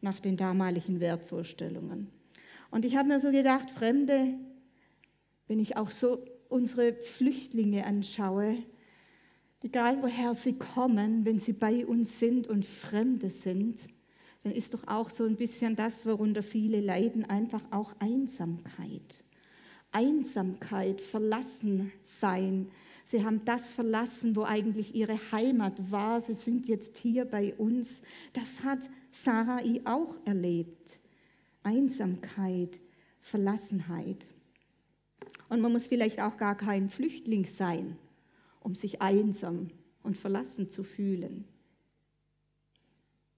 nach 0.01 0.19
den 0.19 0.37
damaligen 0.37 0.99
Wertvorstellungen. 0.99 2.09
Und 2.73 2.85
ich 2.85 2.97
habe 2.97 3.07
mir 3.07 3.21
so 3.21 3.31
gedacht, 3.31 3.71
Fremde, 3.71 4.35
wenn 5.47 5.61
ich 5.61 5.77
auch 5.77 5.93
so 5.93 6.25
unsere 6.49 6.95
Flüchtlinge 6.95 7.87
anschaue, 7.87 8.57
egal 9.63 10.03
woher 10.03 10.35
sie 10.35 10.55
kommen, 10.55 11.25
wenn 11.25 11.39
sie 11.39 11.53
bei 11.53 11.87
uns 11.87 12.19
sind 12.19 12.47
und 12.49 12.65
Fremde 12.65 13.31
sind, 13.31 13.79
dann 14.43 14.53
ist 14.53 14.75
doch 14.75 14.87
auch 14.89 15.11
so 15.11 15.25
ein 15.25 15.37
bisschen 15.37 15.77
das, 15.77 16.05
worunter 16.07 16.43
viele 16.43 16.81
leiden, 16.81 17.25
einfach 17.25 17.63
auch 17.71 17.95
Einsamkeit. 18.01 19.23
Einsamkeit, 19.93 21.01
verlassen 21.01 21.93
sein, 22.03 22.71
Sie 23.05 23.25
haben 23.25 23.45
das 23.45 23.73
verlassen, 23.73 24.37
wo 24.37 24.45
eigentlich 24.45 24.95
ihre 24.95 25.19
Heimat 25.33 25.91
war. 25.91 26.21
Sie 26.21 26.35
sind 26.35 26.67
jetzt 26.67 26.97
hier 26.97 27.25
bei 27.25 27.55
uns. 27.55 28.03
Das 28.33 28.63
hat 28.63 28.79
Sarai 29.11 29.81
auch 29.85 30.17
erlebt. 30.25 30.99
Einsamkeit, 31.63 32.81
Verlassenheit. 33.21 34.27
Und 35.49 35.61
man 35.61 35.73
muss 35.73 35.87
vielleicht 35.87 36.21
auch 36.21 36.37
gar 36.37 36.57
kein 36.57 36.89
Flüchtling 36.89 37.45
sein, 37.45 37.99
um 38.63 38.75
sich 38.75 39.01
einsam 39.01 39.69
und 40.03 40.17
verlassen 40.17 40.71
zu 40.71 40.85
fühlen. 40.85 41.45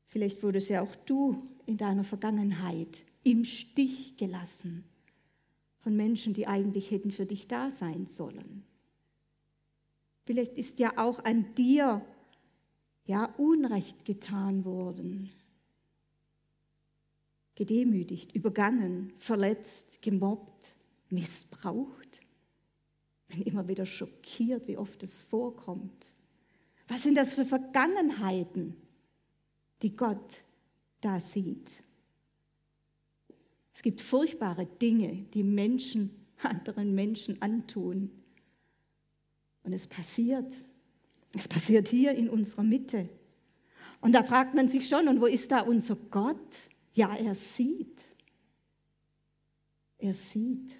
Vielleicht 0.06 0.42
wurdest 0.42 0.68
ja 0.68 0.82
auch 0.82 0.94
du 1.06 1.48
in 1.66 1.76
deiner 1.76 2.04
Vergangenheit 2.04 3.04
im 3.24 3.44
Stich 3.44 4.16
gelassen 4.16 4.84
von 5.80 5.96
Menschen, 5.96 6.34
die 6.34 6.46
eigentlich 6.46 6.90
hätten 6.90 7.10
für 7.10 7.26
dich 7.26 7.48
da 7.48 7.70
sein 7.70 8.06
sollen. 8.06 8.64
Vielleicht 10.24 10.54
ist 10.54 10.78
ja 10.78 10.96
auch 10.96 11.22
an 11.24 11.54
dir 11.54 12.02
ja 13.04 13.26
Unrecht 13.36 14.04
getan 14.04 14.64
worden. 14.64 15.30
Gedemütigt, 17.54 18.34
übergangen, 18.34 19.12
verletzt, 19.18 20.00
gemobbt, 20.00 20.78
missbraucht. 21.10 22.03
Bin 23.28 23.42
immer 23.42 23.66
wieder 23.66 23.86
schockiert, 23.86 24.68
wie 24.68 24.76
oft 24.76 25.02
es 25.02 25.22
vorkommt. 25.22 26.06
Was 26.88 27.02
sind 27.02 27.16
das 27.16 27.34
für 27.34 27.44
Vergangenheiten, 27.44 28.76
die 29.82 29.96
Gott 29.96 30.44
da 31.00 31.18
sieht? 31.18 31.82
Es 33.72 33.82
gibt 33.82 34.00
furchtbare 34.00 34.66
Dinge, 34.66 35.24
die 35.34 35.42
Menschen 35.42 36.10
anderen 36.42 36.94
Menschen 36.94 37.40
antun. 37.42 38.10
Und 39.62 39.72
es 39.72 39.86
passiert. 39.86 40.52
Es 41.34 41.48
passiert 41.48 41.88
hier 41.88 42.12
in 42.14 42.28
unserer 42.28 42.62
Mitte. 42.62 43.08
Und 44.00 44.12
da 44.12 44.22
fragt 44.22 44.54
man 44.54 44.68
sich 44.68 44.88
schon, 44.88 45.08
und 45.08 45.20
wo 45.20 45.26
ist 45.26 45.50
da 45.50 45.60
unser 45.60 45.96
Gott? 45.96 46.68
Ja, 46.92 47.14
er 47.16 47.34
sieht. 47.34 48.00
Er 49.98 50.14
sieht. 50.14 50.72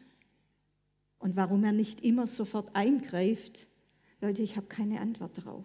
Und 1.25 1.37
warum 1.37 1.65
er 1.65 1.73
nicht 1.73 2.03
immer 2.03 2.27
sofort 2.27 2.69
eingreift, 2.77 3.67
Leute, 4.21 4.43
ich 4.43 4.57
habe 4.57 4.67
keine 4.67 5.01
Antwort 5.01 5.39
darauf. 5.39 5.65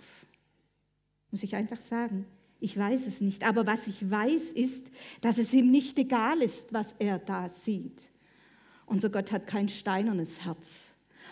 Muss 1.31 1.43
ich 1.43 1.53
einfach 1.53 1.81
sagen. 1.81 2.25
Ich 2.61 2.77
weiß 2.77 3.05
es 3.05 3.19
nicht. 3.19 3.45
Aber 3.45 3.67
was 3.67 3.87
ich 3.87 4.09
weiß, 4.09 4.53
ist, 4.53 4.89
dass 5.19 5.37
es 5.37 5.51
ihm 5.51 5.69
nicht 5.69 5.99
egal 5.99 6.41
ist, 6.41 6.71
was 6.71 6.95
er 6.97 7.19
da 7.19 7.49
sieht. 7.49 8.09
Unser 8.85 9.09
Gott 9.09 9.33
hat 9.33 9.47
kein 9.47 9.67
steinernes 9.67 10.45
Herz. 10.45 10.69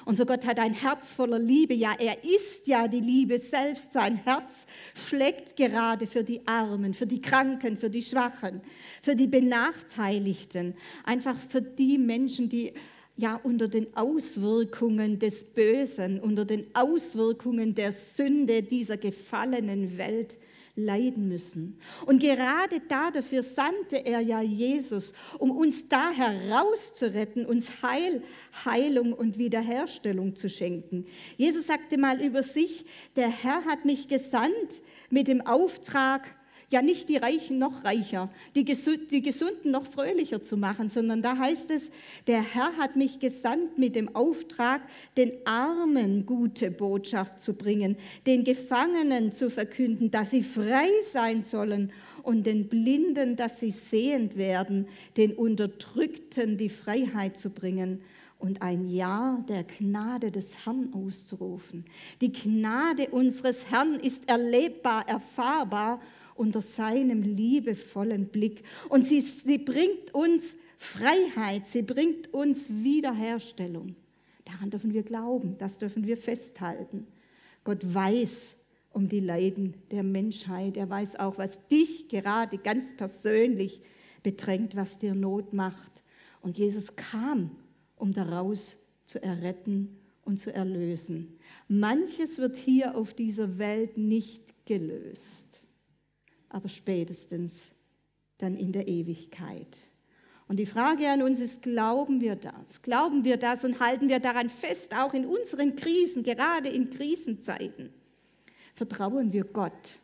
Unser 0.04 0.26
Gott 0.26 0.46
hat 0.46 0.60
ein 0.60 0.74
Herz 0.74 1.14
voller 1.14 1.40
Liebe. 1.40 1.74
Ja, 1.74 1.94
er 1.98 2.22
ist 2.26 2.68
ja 2.68 2.90
die 2.90 3.00
Liebe 3.00 3.40
selbst. 3.40 3.94
Sein 3.94 4.18
Herz 4.18 4.66
schlägt 5.08 5.56
gerade 5.56 6.06
für 6.06 6.26
die 6.26 6.46
Armen, 6.46 6.94
für 6.94 7.08
die 7.08 7.22
Kranken, 7.22 7.78
für 7.78 7.90
die 7.90 8.02
Schwachen, 8.02 8.60
für 9.02 9.16
die 9.16 9.28
Benachteiligten. 9.28 10.76
Einfach 11.06 11.38
für 11.38 11.62
die 11.62 11.98
Menschen, 11.98 12.50
die 12.50 12.74
ja 13.18 13.40
unter 13.44 13.68
den 13.68 13.88
Auswirkungen 13.96 15.20
des 15.20 15.44
Bösen, 15.44 16.20
unter 16.20 16.46
den 16.46 16.68
Auswirkungen 16.74 17.74
der 17.74 17.92
Sünde 17.92 18.62
dieser 18.62 18.98
gefallenen 18.98 19.98
Welt 19.98 20.40
leiden 20.78 21.28
müssen. 21.28 21.80
Und 22.06 22.22
gerade 22.22 22.80
dafür 22.88 23.42
sandte 23.42 24.06
er 24.06 24.20
ja 24.22 24.42
Jesus, 24.42 25.12
um 25.40 25.50
uns 25.50 25.90
da 25.90 26.12
herauszuretten, 26.12 27.48
uns 27.48 27.82
Heil, 27.82 28.22
Heilung 28.64 29.12
und 29.14 29.40
Wiederherstellung 29.40 30.36
zu 30.36 30.48
schenken. 30.48 31.08
Jesus 31.36 31.66
sagte 31.66 31.98
mal 31.98 32.22
über 32.22 32.44
sich, 32.44 32.86
der 33.16 33.30
Herr 33.30 33.66
hat 33.66 33.86
mich 33.86 34.08
gesandt 34.08 34.82
mit 35.10 35.28
dem 35.28 35.42
Auftrag, 35.42 36.37
ja 36.70 36.82
nicht 36.82 37.08
die 37.08 37.18
Reichen 37.18 37.60
noch 37.60 37.84
reicher, 37.86 38.30
die, 38.56 38.66
Gesunden 38.66 39.72
noch 39.72 39.86
fröhlicher 39.86 40.42
zu 40.42 40.58
machen, 40.58 40.90
sondern 40.90 41.22
da 41.22 41.38
heißt 41.38 41.72
es, 41.72 41.92
der 42.28 42.42
Herr 42.42 42.76
hat 42.78 42.96
mich 42.96 43.20
gesandt 43.20 43.78
mit 43.78 43.96
dem 43.96 44.16
Auftrag, 44.16 44.82
den 45.16 45.32
Armen 45.46 46.26
gute 46.26 46.70
Botschaft 46.70 47.40
zu 47.40 47.54
bringen, 47.54 47.96
den 48.26 48.44
Gefangenen 48.44 49.32
zu 49.32 49.50
verkünden, 49.50 50.12
dass 50.12 50.32
sie 50.32 50.44
frei 50.44 50.90
sein 51.12 51.42
sollen 51.42 51.94
und 52.24 52.46
den 52.46 52.68
Blinden, 52.68 53.38
dass 53.38 53.62
sie 53.62 53.72
sehend 53.72 54.36
werden, 54.36 54.88
den 55.16 55.34
Unterdrückten 55.34 56.58
die 56.58 56.70
Freiheit 56.70 57.38
zu 57.38 57.50
bringen 57.50 58.02
und 58.40 58.62
ein 58.62 58.86
Jahr 58.86 59.44
der 59.48 59.64
Gnade 59.64 60.32
des 60.32 60.66
Herrn 60.66 60.94
auszurufen. 60.94 61.86
Die 62.22 62.32
Gnade 62.32 63.08
unseres 63.08 63.72
Herrn 63.72 63.96
ist 63.96 64.30
erlebbar, 64.30 65.08
erfahrbar 65.08 66.02
unter 66.38 66.62
seinem 66.62 67.22
liebevollen 67.22 68.28
Blick. 68.28 68.64
Und 68.90 69.08
sie, 69.08 69.22
sie 69.22 69.58
bringt 69.58 70.14
uns 70.14 70.56
Freiheit, 70.78 71.66
sie 71.66 71.82
bringt 71.82 72.34
uns 72.34 72.70
Wiederherstellung. 72.70 73.96
Daran 74.46 74.70
dürfen 74.70 74.94
wir 74.94 75.04
glauben, 75.04 75.58
das 75.58 75.78
dürfen 75.78 76.06
wir 76.06 76.18
festhalten. 76.18 77.08
Gott 77.64 77.82
weiß 77.84 78.56
um 78.94 79.10
die 79.10 79.20
Leiden 79.20 79.76
der 79.92 80.04
Menschheit. 80.04 80.78
Er 80.78 80.90
weiß 80.90 81.18
auch, 81.18 81.38
was 81.38 81.68
dich 81.68 82.08
gerade 82.08 82.58
ganz 82.58 82.96
persönlich 82.96 83.82
bedrängt, 84.24 84.76
was 84.76 84.98
dir 84.98 85.14
Not 85.14 85.54
macht. 85.54 86.04
Und 86.42 86.58
Jesus 86.58 86.96
kam, 86.96 87.52
um 87.98 88.14
daraus 88.14 88.78
zu 89.06 89.22
erretten 89.22 89.98
und 90.24 90.38
zu 90.38 90.54
erlösen. 90.54 91.38
Manches 91.68 92.38
wird 92.38 92.58
hier 92.58 92.96
auf 92.96 93.14
dieser 93.14 93.58
Welt 93.58 93.98
nicht 93.98 94.44
gelöst, 94.66 95.47
aber 96.50 96.70
spätestens 96.70 97.70
dann 98.38 98.56
in 98.56 98.72
der 98.72 98.88
Ewigkeit. 98.88 99.80
Und 100.48 100.58
die 100.58 100.66
Frage 100.66 101.10
an 101.10 101.22
uns 101.22 101.40
ist, 101.40 101.62
glauben 101.62 102.22
wir 102.22 102.36
das? 102.36 102.82
Glauben 102.82 103.26
wir 103.26 103.38
das 103.38 103.66
und 103.66 103.80
halten 103.80 104.08
wir 104.08 104.20
daran 104.20 104.50
fest, 104.50 104.96
auch 104.96 105.14
in 105.14 105.26
unseren 105.26 105.76
Krisen, 105.76 106.24
gerade 106.24 106.70
in 106.70 106.90
Krisenzeiten? 106.90 107.90
Vertrauen 108.74 109.34
wir 109.34 109.44
Gott, 109.44 110.00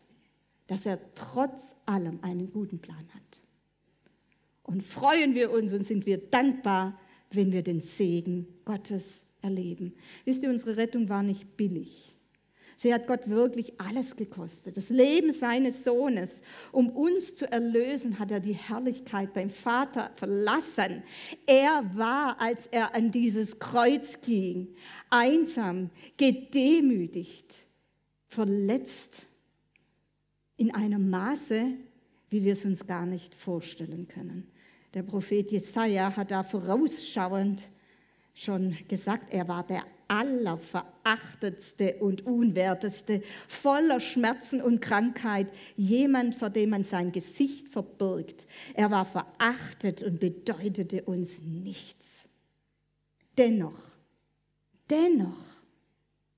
dass 0.68 0.86
er 0.86 1.00
trotz 1.16 1.76
allem 1.86 2.20
einen 2.22 2.52
guten 2.52 2.80
Plan 2.80 3.08
hat? 3.14 3.42
Und 4.64 4.84
freuen 4.84 5.34
wir 5.34 5.52
uns 5.52 5.72
und 5.72 5.86
sind 5.86 6.06
wir 6.06 6.18
dankbar, 6.18 7.00
wenn 7.32 7.52
wir 7.52 7.64
den 7.64 7.80
Segen 7.80 8.48
Gottes 8.66 9.22
erleben. 9.42 9.94
Wisst 10.26 10.44
ihr, 10.44 10.50
unsere 10.50 10.78
Rettung 10.78 11.10
war 11.10 11.24
nicht 11.24 11.58
billig. 11.58 12.16
Sie 12.76 12.94
hat 12.94 13.08
Gott 13.08 13.30
wirklich 13.30 13.80
alles 13.80 14.16
gekostet. 14.16 14.78
Das 14.78 14.90
Leben 14.90 15.32
seines 15.32 15.84
Sohnes. 15.84 16.42
Um 16.72 16.90
uns 16.90 17.36
zu 17.36 17.52
erlösen, 17.52 18.20
hat 18.20 18.32
er 18.32 18.40
die 18.40 18.54
Herrlichkeit 18.54 19.34
beim 19.34 19.50
Vater 19.50 20.12
verlassen. 20.16 21.04
Er 21.46 21.84
war, 21.96 22.40
als 22.42 22.68
er 22.68 22.96
an 22.96 23.12
dieses 23.12 23.60
Kreuz 23.60 24.20
ging, 24.22 24.76
einsam, 25.10 25.90
gedemütigt, 26.18 27.66
verletzt 28.28 29.24
in 30.58 30.74
einem 30.74 31.10
Maße, 31.10 31.66
wie 32.30 32.44
wir 32.44 32.54
es 32.54 32.66
uns 32.66 32.88
gar 32.88 33.06
nicht 33.06 33.36
vorstellen 33.36 34.08
können. 34.08 34.52
Der 34.94 35.04
Prophet 35.04 35.52
Jesaja 35.52 36.16
hat 36.16 36.32
da 36.32 36.44
vorausschauend 36.44 37.68
schon 38.34 38.76
gesagt, 38.88 39.34
er 39.34 39.48
war 39.48 39.66
der 39.66 39.84
allerverachtetste 40.08 41.96
und 42.00 42.26
unwerteste, 42.26 43.24
voller 43.48 44.00
Schmerzen 44.00 44.62
und 44.62 44.82
Krankheit, 44.82 45.48
jemand, 45.76 46.36
vor 46.36 46.50
dem 46.50 46.72
man 46.72 46.84
sein 46.84 47.12
Gesicht 47.12 47.70
verbirgt. 47.70 48.48
Er 48.74 48.92
war 48.92 49.06
verachtet 49.06 50.04
und 50.04 50.20
bedeutete 50.20 51.04
uns 51.04 51.42
nichts. 51.42 52.26
Dennoch, 53.38 53.80
dennoch, 54.90 55.38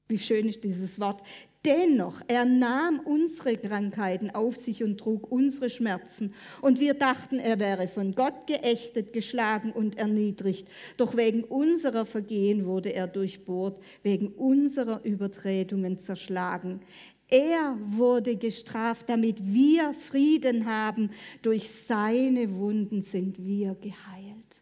wie 0.07 0.19
schön 0.19 0.47
ist 0.47 0.63
dieses 0.63 0.99
Wort, 0.99 1.21
Dennoch, 1.65 2.21
er 2.27 2.45
nahm 2.45 2.99
unsere 2.99 3.57
Krankheiten 3.57 4.29
auf 4.29 4.55
sich 4.55 4.83
und 4.83 4.99
trug 4.99 5.31
unsere 5.31 5.69
Schmerzen. 5.69 6.35
Und 6.61 6.79
wir 6.79 6.93
dachten, 6.93 7.39
er 7.39 7.57
wäre 7.59 7.87
von 7.87 8.13
Gott 8.13 8.45
geächtet, 8.45 9.13
geschlagen 9.13 9.71
und 9.71 9.97
erniedrigt. 9.97 10.67
Doch 10.97 11.17
wegen 11.17 11.43
unserer 11.43 12.05
Vergehen 12.05 12.65
wurde 12.65 12.93
er 12.93 13.07
durchbohrt, 13.07 13.81
wegen 14.03 14.27
unserer 14.27 15.03
Übertretungen 15.03 15.97
zerschlagen. 15.97 16.81
Er 17.27 17.77
wurde 17.89 18.35
gestraft, 18.35 19.09
damit 19.09 19.37
wir 19.43 19.93
Frieden 19.93 20.67
haben. 20.67 21.09
Durch 21.41 21.71
seine 21.71 22.53
Wunden 22.55 23.01
sind 23.01 23.43
wir 23.43 23.75
geheilt. 23.75 24.61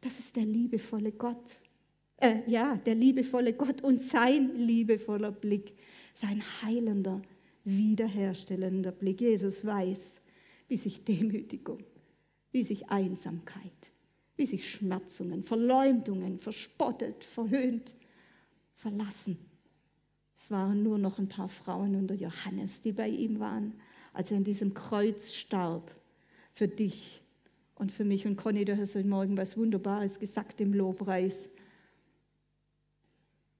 Das 0.00 0.18
ist 0.18 0.36
der 0.36 0.46
liebevolle 0.46 1.12
Gott. 1.12 1.60
Äh, 2.16 2.36
ja, 2.46 2.76
der 2.76 2.94
liebevolle 2.94 3.52
Gott 3.52 3.82
und 3.82 4.00
sein 4.00 4.56
liebevoller 4.56 5.32
Blick 5.32 5.74
sein 6.14 6.42
heilender, 6.62 7.20
wiederherstellender 7.64 8.92
Blick. 8.92 9.20
Jesus 9.20 9.64
weiß, 9.64 10.20
wie 10.68 10.76
sich 10.76 11.04
Demütigung, 11.04 11.82
wie 12.52 12.62
sich 12.62 12.88
Einsamkeit, 12.88 13.72
wie 14.36 14.46
sich 14.46 14.70
Schmerzungen, 14.70 15.42
Verleumdungen, 15.42 16.38
verspottet, 16.38 17.24
verhöhnt, 17.24 17.94
verlassen. 18.74 19.38
Es 20.36 20.50
waren 20.50 20.82
nur 20.82 20.98
noch 20.98 21.18
ein 21.18 21.28
paar 21.28 21.48
Frauen 21.48 21.94
unter 21.96 22.14
Johannes, 22.14 22.80
die 22.80 22.92
bei 22.92 23.08
ihm 23.08 23.40
waren, 23.40 23.74
als 24.12 24.30
er 24.30 24.36
in 24.36 24.44
diesem 24.44 24.74
Kreuz 24.74 25.32
starb. 25.32 25.94
Für 26.52 26.68
dich 26.68 27.20
und 27.74 27.90
für 27.90 28.04
mich. 28.04 28.26
Und 28.26 28.36
Conny, 28.36 28.64
du 28.64 28.76
hast 28.76 28.94
heute 28.94 29.08
Morgen 29.08 29.36
was 29.36 29.56
Wunderbares 29.56 30.20
gesagt 30.20 30.60
im 30.60 30.72
Lobpreis 30.72 31.50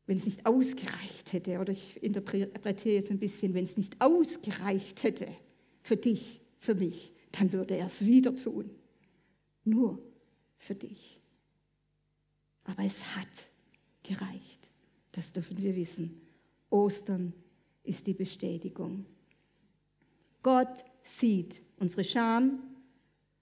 wenn 0.07 0.17
es 0.17 0.27
nicht 0.27 0.45
ausgereicht 0.45 1.33
hätte, 1.33 1.59
oder 1.59 1.73
ich 1.73 2.03
interpretiere 2.03 2.97
jetzt 2.97 3.11
ein 3.11 3.19
bisschen, 3.19 3.55
wenn 3.55 3.65
es 3.65 3.77
nicht 3.77 4.01
ausgereicht 4.01 5.03
hätte 5.03 5.29
für 5.83 5.97
dich, 5.97 6.41
für 6.59 6.75
mich, 6.75 7.13
dann 7.33 7.53
würde 7.53 7.77
er 7.77 7.87
es 7.87 8.05
wieder 8.05 8.35
tun. 8.35 8.71
Nur 9.65 9.99
für 10.59 10.75
dich. 10.75 11.21
Aber 12.65 12.85
es 12.85 13.17
hat 13.17 13.49
gereicht. 14.03 14.71
Das 15.13 15.33
dürfen 15.33 15.59
wir 15.59 15.75
wissen. 15.77 16.21
Ostern 16.71 17.33
ist 17.83 18.07
die 18.07 18.15
Bestätigung. 18.15 19.07
Gott 20.43 20.85
sieht 21.03 21.63
unsere 21.79 22.05
Scham, 22.05 22.63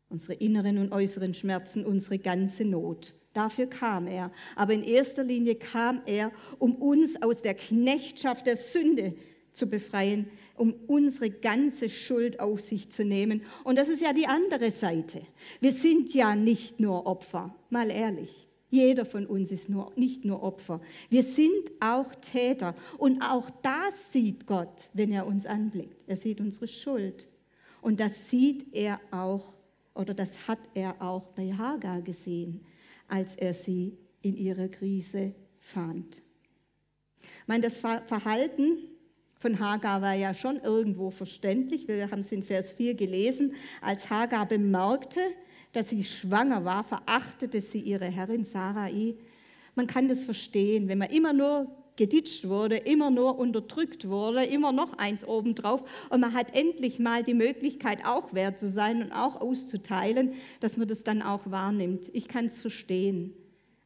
unsere 0.09 0.35
inneren 0.35 0.79
und 0.79 0.93
äußeren 0.93 1.35
Schmerzen, 1.35 1.85
unsere 1.85 2.19
ganze 2.19 2.65
Not. 2.65 3.15
Dafür 3.33 3.67
kam 3.67 4.07
er. 4.07 4.31
Aber 4.57 4.75
in 4.75 4.83
erster 4.83 5.25
Linie 5.25 5.55
kam 5.55 6.03
er, 6.07 6.33
um 6.59 6.75
uns 6.75 7.21
aus 7.23 7.43
der 7.43 7.55
Knechtschaft 7.55 8.47
der 8.47 8.57
Sünde 8.57 9.15
zu 9.53 9.67
befreien, 9.67 10.31
um 10.57 10.75
unsere 10.87 11.31
ganze 11.31 11.89
Schuld 11.89 12.41
auf 12.41 12.61
sich 12.61 12.91
zu 12.91 13.05
nehmen. 13.05 13.43
Und 13.65 13.77
das 13.77 13.89
ist 13.89 14.03
ja 14.03 14.13
die 14.13 14.27
andere 14.27 14.71
Seite. 14.71 15.23
Wir 15.61 15.73
sind 15.73 16.15
ja 16.15 16.35
nicht 16.35 16.79
nur 16.79 17.07
Opfer, 17.07 17.55
mal 17.71 17.91
ehrlich. 17.91 18.49
Jeder 18.71 19.05
von 19.05 19.27
uns 19.27 19.53
ist 19.53 19.69
nur, 19.69 19.93
nicht 19.97 20.25
nur 20.25 20.43
Opfer. 20.43 20.81
Wir 21.11 21.23
sind 21.23 21.73
auch 21.81 22.15
Täter. 22.15 22.75
Und 22.97 23.23
auch 23.23 23.51
das 23.63 24.13
sieht 24.13 24.47
Gott, 24.47 24.91
wenn 24.95 25.13
er 25.13 25.27
uns 25.27 25.45
anblickt. 25.45 25.97
Er 26.07 26.17
sieht 26.17 26.41
unsere 26.41 26.69
Schuld. 26.69 27.27
Und 27.83 28.01
das 28.01 28.31
sieht 28.31 28.75
er 28.75 28.99
auch, 29.11 29.55
oder 29.95 30.15
das 30.15 30.49
hat 30.49 30.61
er 30.75 31.03
auch 31.03 31.29
bei 31.29 31.53
Hagar 31.53 32.01
gesehen 32.01 32.65
als 33.13 33.35
er 33.35 33.53
sie 33.53 33.99
in 34.23 34.39
ihrer 34.39 34.69
Krise 34.69 35.35
fand. 35.61 36.23
Ich 37.21 37.47
meine, 37.47 37.63
das 37.63 37.77
Verhalten 37.77 38.79
von 39.39 39.61
Hagar 39.61 40.01
war 40.01 40.15
ja 40.15 40.33
schon 40.33 40.59
irgendwo 40.61 41.11
verständlich. 41.11 41.87
Wir 41.89 42.11
haben 42.11 42.21
es 42.21 42.33
in 42.33 42.43
Vers 42.43 42.73
4 42.73 42.95
gelesen. 42.95 43.55
Als 43.83 44.09
Hagar 44.09 44.47
bemerkte, 44.47 45.21
dass 45.73 45.91
sie 45.91 46.05
schwanger 46.05 46.65
war, 46.65 46.85
verachtete 46.85 47.61
sie 47.61 47.81
ihre 47.81 48.07
Herrin 48.07 48.45
Sarai. 48.45 49.15
Man 49.75 49.87
kann 49.87 50.09
das 50.09 50.25
verstehen, 50.25 50.89
wenn 50.89 50.97
man 50.97 51.11
immer 51.11 51.35
nur 51.35 51.71
geditscht 51.97 52.49
wurde, 52.49 52.77
immer 52.77 53.11
nur 53.11 53.39
unterdrückt 53.39 54.09
wurde, 54.09 54.45
immer 54.45 54.73
noch 54.73 54.99
eins 54.99 55.25
obendrauf 55.25 55.83
und 56.11 56.21
man 56.21 56.33
hat 56.33 56.57
endlich 56.57 56.99
mal 56.99 57.23
die 57.23 57.35
Möglichkeit, 57.35 58.05
auch 58.05 58.33
wert 58.33 58.59
zu 58.59 58.69
sein 58.69 59.03
und 59.03 59.13
auch 59.13 59.41
auszuteilen, 59.41 60.35
dass 60.61 60.77
man 60.77 60.89
das 60.89 61.05
dann 61.05 61.23
auch 61.23 61.51
wahrnimmt. 61.51 62.11
Ich 62.13 62.29
kann 62.29 62.47
es 62.47 62.61
verstehen. 62.61 63.35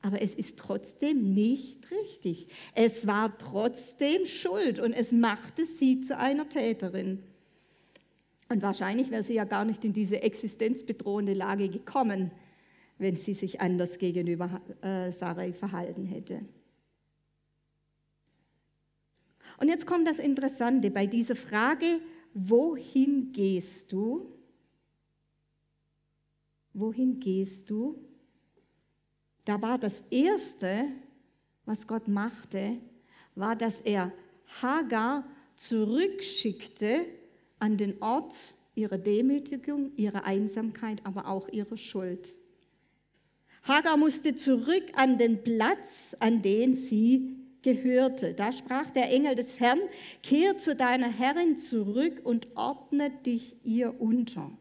Aber 0.02 0.22
es 0.22 0.34
ist 0.34 0.56
trotzdem 0.56 1.34
nicht 1.34 1.90
richtig. 1.90 2.46
Es 2.74 3.08
war 3.08 3.36
trotzdem 3.38 4.24
Schuld 4.24 4.78
und 4.78 4.92
es 4.92 5.10
machte 5.10 5.66
sie 5.66 6.02
zu 6.02 6.16
einer 6.16 6.48
Täterin. 6.48 7.24
Und 8.48 8.62
wahrscheinlich 8.62 9.10
wäre 9.10 9.24
sie 9.24 9.34
ja 9.34 9.44
gar 9.44 9.64
nicht 9.64 9.84
in 9.84 9.92
diese 9.92 10.22
existenzbedrohende 10.22 11.34
Lage 11.34 11.68
gekommen, 11.68 12.30
wenn 12.98 13.16
sie 13.16 13.34
sich 13.34 13.60
anders 13.60 13.98
gegenüber 13.98 14.60
äh, 14.82 15.10
Sarai 15.10 15.52
verhalten 15.52 16.04
hätte. 16.04 16.42
Und 19.58 19.68
jetzt 19.68 19.86
kommt 19.86 20.06
das 20.06 20.18
Interessante 20.18 20.90
bei 20.90 21.06
dieser 21.06 21.36
Frage, 21.36 22.00
wohin 22.34 23.32
gehst 23.32 23.92
du? 23.92 24.32
Wohin 26.74 27.18
gehst 27.20 27.70
du? 27.70 27.98
Da 29.44 29.60
war 29.62 29.78
das 29.78 30.02
Erste, 30.10 30.88
was 31.64 31.86
Gott 31.86 32.08
machte, 32.08 32.78
war, 33.34 33.56
dass 33.56 33.80
er 33.80 34.12
Hagar 34.60 35.24
zurückschickte 35.54 37.06
an 37.58 37.76
den 37.78 38.02
Ort 38.02 38.34
ihrer 38.74 38.98
Demütigung, 38.98 39.92
ihrer 39.96 40.24
Einsamkeit, 40.24 41.00
aber 41.04 41.28
auch 41.28 41.48
ihrer 41.48 41.78
Schuld. 41.78 42.34
Hagar 43.62 43.96
musste 43.96 44.36
zurück 44.36 44.84
an 44.94 45.16
den 45.18 45.42
Platz, 45.42 46.14
an 46.20 46.42
den 46.42 46.74
sie 46.74 47.45
gehörte. 47.66 48.32
Da 48.32 48.52
sprach 48.52 48.90
der 48.90 49.10
Engel 49.10 49.34
des 49.34 49.58
Herrn, 49.58 49.80
kehr 50.22 50.56
zu 50.56 50.76
deiner 50.76 51.08
Herrin 51.10 51.58
zurück 51.58 52.20
und 52.22 52.46
ordne 52.54 53.10
dich 53.10 53.56
ihr 53.64 54.00
unter. 54.00 54.52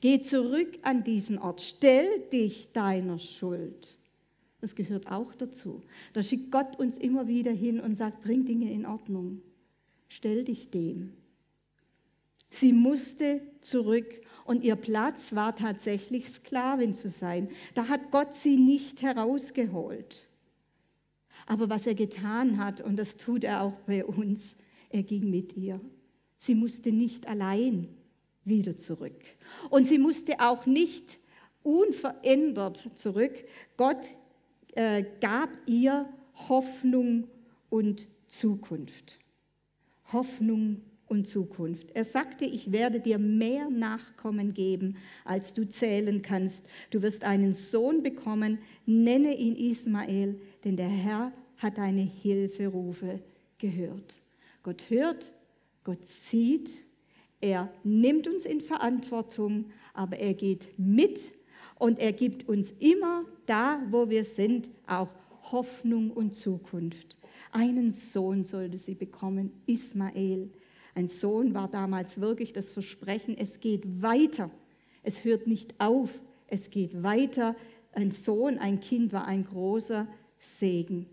Geh 0.00 0.20
zurück 0.20 0.76
an 0.82 1.04
diesen 1.04 1.38
Ort, 1.38 1.60
stell 1.60 2.18
dich 2.32 2.72
deiner 2.72 3.18
Schuld. 3.18 3.96
Das 4.60 4.74
gehört 4.74 5.06
auch 5.08 5.36
dazu. 5.36 5.84
Da 6.14 6.22
schickt 6.24 6.50
Gott 6.50 6.80
uns 6.80 6.96
immer 6.96 7.28
wieder 7.28 7.52
hin 7.52 7.78
und 7.78 7.94
sagt, 7.94 8.22
bring 8.22 8.44
Dinge 8.44 8.72
in 8.72 8.86
Ordnung. 8.86 9.40
Stell 10.08 10.42
dich 10.42 10.68
dem. 10.68 11.12
Sie 12.50 12.72
musste 12.72 13.40
zurück 13.60 14.20
und 14.44 14.64
ihr 14.64 14.74
Platz 14.74 15.32
war 15.32 15.54
tatsächlich 15.54 16.28
Sklavin 16.28 16.92
zu 16.92 17.08
sein. 17.08 17.50
Da 17.74 17.86
hat 17.86 18.10
Gott 18.10 18.34
sie 18.34 18.56
nicht 18.56 19.02
herausgeholt. 19.02 20.27
Aber 21.48 21.70
was 21.70 21.86
er 21.86 21.94
getan 21.94 22.58
hat, 22.58 22.82
und 22.82 22.96
das 22.96 23.16
tut 23.16 23.42
er 23.42 23.62
auch 23.62 23.72
bei 23.86 24.04
uns, 24.04 24.54
er 24.90 25.02
ging 25.02 25.30
mit 25.30 25.56
ihr. 25.56 25.80
Sie 26.36 26.54
musste 26.54 26.92
nicht 26.92 27.26
allein 27.26 27.88
wieder 28.44 28.76
zurück. 28.76 29.18
Und 29.70 29.86
sie 29.86 29.96
musste 29.96 30.40
auch 30.40 30.66
nicht 30.66 31.18
unverändert 31.62 32.90
zurück. 32.96 33.32
Gott 33.78 34.08
äh, 34.74 35.02
gab 35.22 35.48
ihr 35.64 36.06
Hoffnung 36.50 37.28
und 37.70 38.08
Zukunft. 38.26 39.18
Hoffnung 40.12 40.82
und 41.06 41.26
Zukunft. 41.26 41.88
Er 41.94 42.04
sagte, 42.04 42.44
ich 42.44 42.72
werde 42.72 43.00
dir 43.00 43.18
mehr 43.18 43.70
Nachkommen 43.70 44.52
geben, 44.52 44.98
als 45.24 45.54
du 45.54 45.66
zählen 45.66 46.20
kannst. 46.20 46.66
Du 46.90 47.00
wirst 47.00 47.24
einen 47.24 47.54
Sohn 47.54 48.02
bekommen, 48.02 48.58
nenne 48.84 49.34
ihn 49.34 49.56
Ismael, 49.56 50.38
denn 50.64 50.76
der 50.76 50.88
Herr 50.88 51.32
hat 51.56 51.78
deine 51.78 52.02
Hilferufe 52.02 53.20
gehört. 53.58 54.22
Gott 54.62 54.90
hört, 54.90 55.32
Gott 55.84 56.04
sieht, 56.06 56.82
er 57.40 57.72
nimmt 57.84 58.26
uns 58.26 58.44
in 58.44 58.60
Verantwortung, 58.60 59.66
aber 59.94 60.18
er 60.18 60.34
geht 60.34 60.68
mit 60.78 61.32
und 61.76 62.00
er 62.00 62.12
gibt 62.12 62.48
uns 62.48 62.72
immer 62.78 63.24
da, 63.46 63.80
wo 63.90 64.10
wir 64.10 64.24
sind, 64.24 64.70
auch 64.86 65.14
Hoffnung 65.52 66.10
und 66.10 66.34
Zukunft. 66.34 67.16
Einen 67.52 67.90
Sohn 67.90 68.44
sollte 68.44 68.78
sie 68.78 68.94
bekommen, 68.94 69.52
Ismael. 69.66 70.50
Ein 70.94 71.08
Sohn 71.08 71.54
war 71.54 71.68
damals 71.68 72.20
wirklich 72.20 72.52
das 72.52 72.72
Versprechen, 72.72 73.36
es 73.38 73.60
geht 73.60 74.02
weiter. 74.02 74.50
Es 75.02 75.24
hört 75.24 75.46
nicht 75.46 75.80
auf, 75.80 76.20
es 76.48 76.70
geht 76.70 77.02
weiter. 77.02 77.56
Ein 77.92 78.10
Sohn, 78.10 78.58
ein 78.58 78.80
Kind 78.80 79.12
war 79.12 79.26
ein 79.26 79.44
großer 79.44 80.08
Segen. 80.38 81.06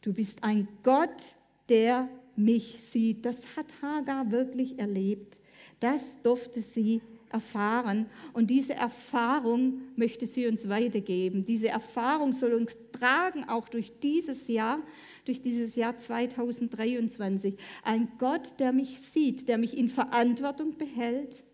Du 0.00 0.12
bist 0.12 0.42
ein 0.42 0.68
Gott, 0.82 1.36
der 1.68 2.08
mich 2.36 2.82
sieht. 2.82 3.24
Das 3.24 3.56
hat 3.56 3.66
Hagar 3.80 4.30
wirklich 4.30 4.78
erlebt. 4.78 5.40
Das 5.80 6.20
durfte 6.22 6.60
sie 6.60 7.00
erfahren. 7.30 8.06
Und 8.32 8.48
diese 8.48 8.74
Erfahrung 8.74 9.82
möchte 9.96 10.26
sie 10.26 10.46
uns 10.46 10.68
weitergeben. 10.68 11.44
Diese 11.44 11.68
Erfahrung 11.68 12.32
soll 12.32 12.54
uns 12.54 12.78
tragen, 12.92 13.44
auch 13.48 13.68
durch 13.68 13.98
dieses 14.00 14.46
Jahr, 14.46 14.78
durch 15.24 15.42
dieses 15.42 15.74
Jahr 15.74 15.98
2023. 15.98 17.56
Ein 17.82 18.12
Gott, 18.18 18.60
der 18.60 18.72
mich 18.72 19.00
sieht, 19.00 19.48
der 19.48 19.58
mich 19.58 19.76
in 19.76 19.88
Verantwortung 19.88 20.78
behält, 20.78 21.44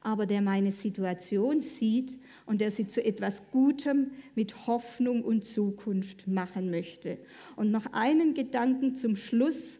aber 0.00 0.26
der 0.26 0.42
meine 0.42 0.70
Situation 0.70 1.60
sieht 1.60 2.18
und 2.46 2.60
der 2.60 2.70
sie 2.70 2.86
zu 2.86 3.04
etwas 3.04 3.42
Gutem 3.50 4.12
mit 4.34 4.66
Hoffnung 4.66 5.22
und 5.22 5.44
Zukunft 5.44 6.26
machen 6.28 6.70
möchte. 6.70 7.18
Und 7.56 7.70
noch 7.70 7.86
einen 7.92 8.34
Gedanken 8.34 8.94
zum 8.94 9.16
Schluss, 9.16 9.78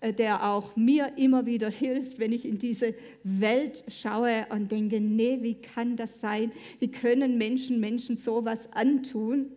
äh, 0.00 0.12
der 0.12 0.44
auch 0.44 0.76
mir 0.76 1.12
immer 1.16 1.46
wieder 1.46 1.70
hilft, 1.70 2.18
wenn 2.18 2.32
ich 2.32 2.44
in 2.44 2.58
diese 2.58 2.94
Welt 3.22 3.84
schaue 3.88 4.46
und 4.50 4.70
denke, 4.70 5.00
nee, 5.00 5.38
wie 5.40 5.54
kann 5.54 5.96
das 5.96 6.20
sein? 6.20 6.52
Wie 6.80 6.90
können 6.90 7.38
Menschen 7.38 7.80
Menschen 7.80 8.16
sowas 8.16 8.68
antun? 8.72 9.52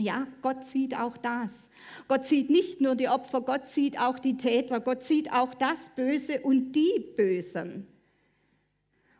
Ja, 0.00 0.26
Gott 0.42 0.64
sieht 0.64 0.96
auch 0.96 1.16
das. 1.16 1.68
Gott 2.08 2.24
sieht 2.24 2.50
nicht 2.50 2.80
nur 2.80 2.96
die 2.96 3.08
Opfer, 3.08 3.40
Gott 3.40 3.68
sieht 3.68 3.98
auch 3.98 4.18
die 4.18 4.36
Täter, 4.36 4.80
Gott 4.80 5.02
sieht 5.02 5.32
auch 5.32 5.54
das 5.54 5.90
Böse 5.94 6.40
und 6.40 6.72
die 6.72 7.04
Bösen. 7.16 7.86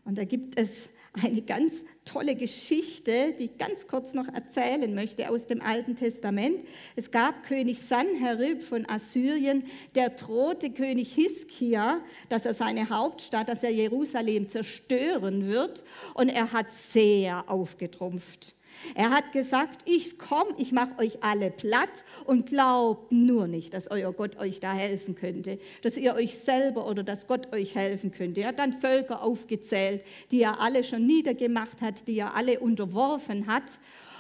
Und 0.05 0.19
da 0.19 0.25
gibt 0.25 0.59
es 0.59 0.88
eine 1.22 1.42
ganz 1.42 1.85
tolle 2.05 2.35
Geschichte, 2.35 3.35
die 3.38 3.44
ich 3.44 3.59
ganz 3.59 3.87
kurz 3.87 4.14
noch 4.14 4.29
erzählen 4.29 4.94
möchte 4.94 5.31
aus 5.31 5.46
dem 5.46 5.62
Alten 5.62 5.94
Testament. 5.96 6.66
Es 6.96 7.11
gab 7.11 7.44
König 7.44 7.81
Sanherib 7.81 8.62
von 8.62 8.88
Assyrien, 8.88 9.64
der 9.94 10.11
drohte 10.11 10.70
König 10.70 11.14
Hiskia, 11.14 12.00
dass 12.29 12.44
er 12.46 12.55
seine 12.55 12.88
Hauptstadt, 12.90 13.48
dass 13.48 13.62
er 13.62 13.70
Jerusalem 13.70 14.48
zerstören 14.48 15.46
wird. 15.46 15.85
Und 16.14 16.29
er 16.29 16.53
hat 16.53 16.70
sehr 16.70 17.48
aufgetrumpft. 17.48 18.55
Er 18.94 19.11
hat 19.11 19.33
gesagt, 19.33 19.83
ich 19.85 20.18
komme, 20.18 20.51
ich 20.59 20.73
mache 20.73 20.99
euch 20.99 21.23
alle 21.23 21.51
platt 21.51 22.05
und 22.25 22.47
glaubt 22.47 23.12
nur 23.12 23.47
nicht, 23.47 23.75
dass 23.75 23.90
euer 23.90 24.12
Gott 24.12 24.37
euch 24.37 24.61
da 24.61 24.73
helfen 24.73 25.14
könnte, 25.14 25.59
dass 25.83 25.97
ihr 25.97 26.14
euch 26.14 26.38
selber 26.38 26.87
oder 26.87 27.03
dass 27.03 27.27
Gott 27.27 27.55
euch 27.55 27.75
helfen 27.75 28.12
könnte. 28.12 28.42
Er 28.42 28.49
hat 28.49 28.59
dann 28.59 28.73
Völker 28.73 29.23
aufgezählt, 29.23 30.03
die 30.31 30.42
er 30.42 30.61
alle 30.61 30.85
schon 30.85 31.07
niedergemacht 31.07 31.81
hat, 31.81 32.07
die 32.07 32.18
er 32.18 32.35
alle 32.35 32.61
unterworfen 32.61 33.47
hat 33.47 33.79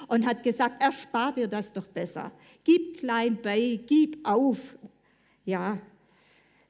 und 0.08 0.26
hat 0.26 0.42
gesagt, 0.42 0.82
erspart 0.82 1.38
ihr 1.38 1.48
das 1.48 1.72
doch 1.72 1.86
besser. 1.86 2.32
Gib 2.64 2.98
klein 2.98 3.38
bei, 3.42 3.80
gib 3.86 4.18
auf. 4.26 4.76
Ja, 5.44 5.78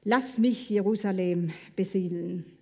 lass 0.03 0.37
mich 0.37 0.69
Jerusalem 0.69 1.51
besiedeln. 1.75 2.54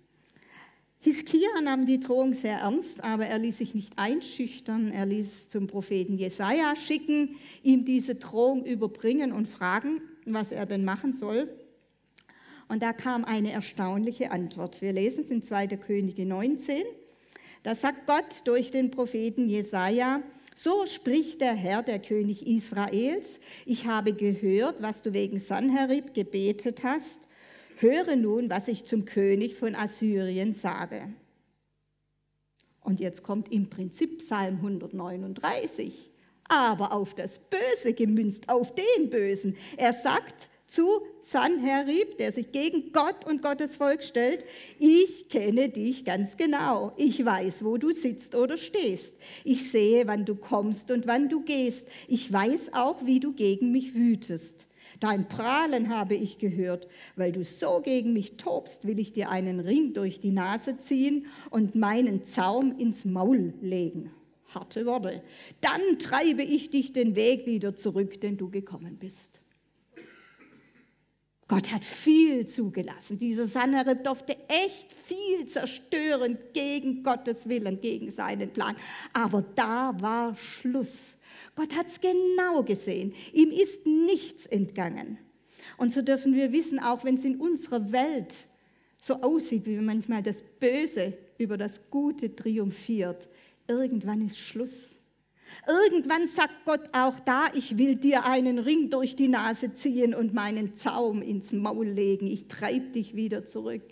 Hiskia 1.04 1.60
nahm 1.62 1.84
die 1.84 2.00
Drohung 2.00 2.32
sehr 2.32 2.60
ernst, 2.60 3.04
aber 3.04 3.26
er 3.26 3.38
ließ 3.38 3.58
sich 3.58 3.74
nicht 3.74 3.92
einschüchtern. 3.98 4.90
Er 4.90 5.04
ließ 5.04 5.48
zum 5.48 5.66
Propheten 5.66 6.16
Jesaja 6.16 6.74
schicken, 6.76 7.36
ihm 7.62 7.84
diese 7.84 8.14
Drohung 8.14 8.64
überbringen 8.64 9.30
und 9.30 9.46
fragen, 9.46 10.00
was 10.24 10.50
er 10.50 10.64
denn 10.64 10.82
machen 10.82 11.12
soll. 11.12 11.54
Und 12.68 12.82
da 12.82 12.94
kam 12.94 13.26
eine 13.26 13.52
erstaunliche 13.52 14.30
Antwort. 14.30 14.80
Wir 14.80 14.94
lesen 14.94 15.24
es 15.24 15.30
in 15.30 15.42
2. 15.42 15.66
Könige 15.76 16.24
19. 16.24 16.84
Da 17.64 17.74
sagt 17.74 18.06
Gott 18.06 18.40
durch 18.46 18.70
den 18.70 18.90
Propheten 18.90 19.46
Jesaja, 19.46 20.22
so 20.56 20.86
spricht 20.86 21.42
der 21.42 21.52
Herr, 21.52 21.82
der 21.82 21.98
König 21.98 22.46
Israels: 22.46 23.26
Ich 23.66 23.86
habe 23.86 24.14
gehört, 24.14 24.80
was 24.80 25.02
du 25.02 25.12
wegen 25.12 25.38
Sanherib 25.38 26.14
gebetet 26.14 26.82
hast 26.82 27.28
höre 27.80 28.16
nun, 28.16 28.50
was 28.50 28.68
ich 28.68 28.84
zum 28.84 29.04
König 29.04 29.54
von 29.56 29.74
Assyrien 29.74 30.54
sage. 30.54 31.08
Und 32.82 33.00
jetzt 33.00 33.22
kommt 33.22 33.50
im 33.50 33.70
Prinzip 33.70 34.18
Psalm 34.18 34.56
139, 34.56 36.10
aber 36.48 36.92
auf 36.92 37.14
das 37.14 37.38
Böse 37.38 37.94
gemünzt, 37.94 38.48
auf 38.48 38.74
den 38.74 39.08
Bösen. 39.08 39.56
Er 39.76 39.94
sagt 39.94 40.50
zu 40.66 41.02
Sanherib, 41.22 42.18
der 42.18 42.32
sich 42.32 42.52
gegen 42.52 42.92
Gott 42.92 43.26
und 43.26 43.42
Gottes 43.42 43.76
Volk 43.76 44.02
stellt, 44.02 44.44
ich 44.78 45.28
kenne 45.28 45.68
dich 45.68 46.04
ganz 46.04 46.36
genau. 46.36 46.92
Ich 46.96 47.24
weiß, 47.24 47.64
wo 47.64 47.76
du 47.78 47.92
sitzt 47.92 48.34
oder 48.34 48.56
stehst. 48.56 49.14
Ich 49.44 49.70
sehe, 49.70 50.06
wann 50.06 50.24
du 50.24 50.34
kommst 50.34 50.90
und 50.90 51.06
wann 51.06 51.28
du 51.28 51.42
gehst. 51.42 51.86
Ich 52.08 52.30
weiß 52.30 52.72
auch, 52.72 53.04
wie 53.06 53.20
du 53.20 53.32
gegen 53.32 53.72
mich 53.72 53.94
wütest. 53.94 54.66
Dein 55.00 55.28
Prahlen 55.28 55.88
habe 55.88 56.14
ich 56.14 56.38
gehört. 56.38 56.88
Weil 57.16 57.32
du 57.32 57.44
so 57.44 57.80
gegen 57.82 58.12
mich 58.12 58.36
tobst, 58.36 58.86
will 58.86 58.98
ich 58.98 59.12
dir 59.12 59.30
einen 59.30 59.60
Ring 59.60 59.94
durch 59.94 60.20
die 60.20 60.32
Nase 60.32 60.78
ziehen 60.78 61.26
und 61.50 61.74
meinen 61.74 62.24
Zaum 62.24 62.78
ins 62.78 63.04
Maul 63.04 63.54
legen. 63.60 64.10
Harte 64.54 64.86
Worte. 64.86 65.22
Dann 65.60 65.98
treibe 65.98 66.42
ich 66.42 66.70
dich 66.70 66.92
den 66.92 67.16
Weg 67.16 67.46
wieder 67.46 67.74
zurück, 67.74 68.20
den 68.20 68.36
du 68.36 68.50
gekommen 68.50 68.98
bist. 68.98 69.40
Gott 71.46 71.70
hat 71.70 71.84
viel 71.84 72.46
zugelassen. 72.46 73.18
Dieser 73.18 73.46
Sanherib 73.46 74.02
durfte 74.02 74.36
echt 74.48 74.92
viel 74.92 75.46
zerstören 75.46 76.38
gegen 76.54 77.02
Gottes 77.02 77.46
Willen, 77.48 77.80
gegen 77.80 78.10
seinen 78.10 78.50
Plan. 78.50 78.76
Aber 79.12 79.42
da 79.42 79.94
war 80.00 80.34
Schluss. 80.36 81.13
Gott 81.54 81.74
hat 81.76 81.86
es 81.88 82.00
genau 82.00 82.62
gesehen. 82.62 83.14
Ihm 83.32 83.50
ist 83.50 83.86
nichts 83.86 84.46
entgangen. 84.46 85.18
Und 85.76 85.92
so 85.92 86.02
dürfen 86.02 86.34
wir 86.34 86.52
wissen, 86.52 86.78
auch 86.78 87.04
wenn 87.04 87.16
es 87.16 87.24
in 87.24 87.36
unserer 87.36 87.92
Welt 87.92 88.34
so 89.00 89.14
aussieht, 89.22 89.66
wie 89.66 89.76
manchmal 89.76 90.22
das 90.22 90.42
Böse 90.58 91.14
über 91.38 91.56
das 91.56 91.80
Gute 91.90 92.34
triumphiert, 92.34 93.28
irgendwann 93.68 94.24
ist 94.24 94.38
Schluss. 94.38 94.98
Irgendwann 95.68 96.26
sagt 96.28 96.64
Gott 96.64 96.88
auch 96.92 97.20
da, 97.20 97.48
ich 97.54 97.78
will 97.78 97.96
dir 97.96 98.24
einen 98.24 98.58
Ring 98.58 98.90
durch 98.90 99.14
die 99.14 99.28
Nase 99.28 99.74
ziehen 99.74 100.14
und 100.14 100.34
meinen 100.34 100.74
Zaum 100.74 101.22
ins 101.22 101.52
Maul 101.52 101.86
legen. 101.86 102.26
Ich 102.26 102.48
treibe 102.48 102.90
dich 102.90 103.14
wieder 103.14 103.44
zurück. 103.44 103.82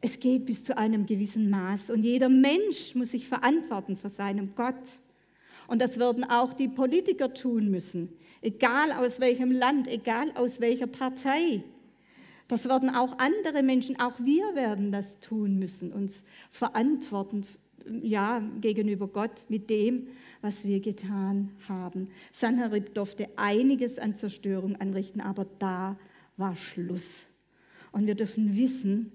Es 0.00 0.20
geht 0.20 0.44
bis 0.44 0.62
zu 0.62 0.76
einem 0.76 1.06
gewissen 1.06 1.48
Maß 1.48 1.90
und 1.90 2.02
jeder 2.02 2.28
Mensch 2.28 2.94
muss 2.94 3.12
sich 3.12 3.26
verantworten 3.26 3.96
vor 3.96 4.10
seinem 4.10 4.54
Gott. 4.54 4.74
Und 5.68 5.80
das 5.80 5.98
werden 5.98 6.24
auch 6.24 6.52
die 6.52 6.68
Politiker 6.68 7.34
tun 7.34 7.70
müssen, 7.70 8.08
egal 8.42 8.92
aus 8.92 9.20
welchem 9.20 9.50
Land, 9.50 9.88
egal 9.88 10.30
aus 10.34 10.60
welcher 10.60 10.86
Partei. 10.86 11.62
Das 12.48 12.68
werden 12.68 12.90
auch 12.90 13.18
andere 13.18 13.62
Menschen, 13.62 13.98
auch 13.98 14.20
wir 14.20 14.54
werden 14.54 14.92
das 14.92 15.18
tun 15.18 15.58
müssen, 15.58 15.92
uns 15.92 16.24
verantworten 16.50 17.44
ja, 18.02 18.42
gegenüber 18.60 19.08
Gott 19.08 19.44
mit 19.48 19.70
dem, 19.70 20.08
was 20.42 20.64
wir 20.64 20.80
getan 20.80 21.50
haben. 21.68 22.08
Sanherib 22.32 22.94
durfte 22.94 23.28
einiges 23.36 23.98
an 23.98 24.14
Zerstörung 24.14 24.76
anrichten, 24.76 25.20
aber 25.20 25.46
da 25.58 25.96
war 26.36 26.56
Schluss. 26.56 27.22
Und 27.92 28.06
wir 28.06 28.14
dürfen 28.14 28.56
wissen, 28.56 29.12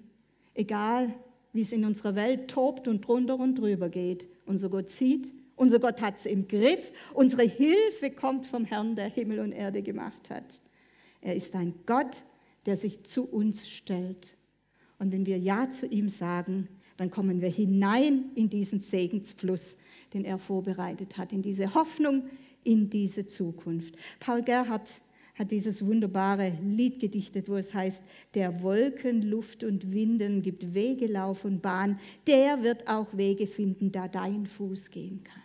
egal 0.54 1.14
wie 1.52 1.62
es 1.62 1.72
in 1.72 1.84
unserer 1.84 2.14
Welt 2.14 2.48
tobt 2.48 2.88
und 2.88 3.06
drunter 3.06 3.38
und 3.38 3.56
drüber 3.56 3.88
geht, 3.88 4.26
unser 4.46 4.68
Gott 4.68 4.88
sieht, 4.88 5.32
unser 5.56 5.78
Gott 5.78 6.00
hat 6.00 6.18
es 6.18 6.26
im 6.26 6.48
Griff, 6.48 6.92
unsere 7.12 7.42
Hilfe 7.42 8.10
kommt 8.10 8.46
vom 8.46 8.64
Herrn, 8.64 8.96
der 8.96 9.08
Himmel 9.08 9.40
und 9.40 9.52
Erde 9.52 9.82
gemacht 9.82 10.30
hat. 10.30 10.60
Er 11.20 11.36
ist 11.36 11.54
ein 11.54 11.74
Gott, 11.86 12.22
der 12.66 12.76
sich 12.76 13.04
zu 13.04 13.24
uns 13.24 13.68
stellt. 13.68 14.36
Und 14.98 15.12
wenn 15.12 15.26
wir 15.26 15.38
Ja 15.38 15.70
zu 15.70 15.86
ihm 15.86 16.08
sagen, 16.08 16.68
dann 16.96 17.10
kommen 17.10 17.40
wir 17.40 17.48
hinein 17.48 18.30
in 18.34 18.48
diesen 18.48 18.80
Segensfluss, 18.80 19.76
den 20.14 20.24
er 20.24 20.38
vorbereitet 20.38 21.16
hat, 21.18 21.32
in 21.32 21.42
diese 21.42 21.74
Hoffnung, 21.74 22.24
in 22.64 22.90
diese 22.90 23.26
Zukunft. 23.26 23.94
Paul 24.20 24.42
Gerhardt 24.42 24.88
hat 25.34 25.50
dieses 25.50 25.84
wunderbare 25.84 26.52
Lied 26.62 27.00
gedichtet, 27.00 27.48
wo 27.48 27.56
es 27.56 27.72
heißt, 27.72 28.02
der 28.34 28.62
Wolken, 28.62 29.22
Luft 29.22 29.64
und 29.64 29.92
Winden 29.92 30.42
gibt 30.42 30.74
Wege, 30.74 31.06
Lauf 31.06 31.44
und 31.44 31.62
Bahn, 31.62 31.98
der 32.26 32.62
wird 32.62 32.86
auch 32.86 33.16
Wege 33.16 33.46
finden, 33.46 33.90
da 33.90 34.08
dein 34.08 34.46
Fuß 34.46 34.90
gehen 34.90 35.24
kann. 35.24 35.42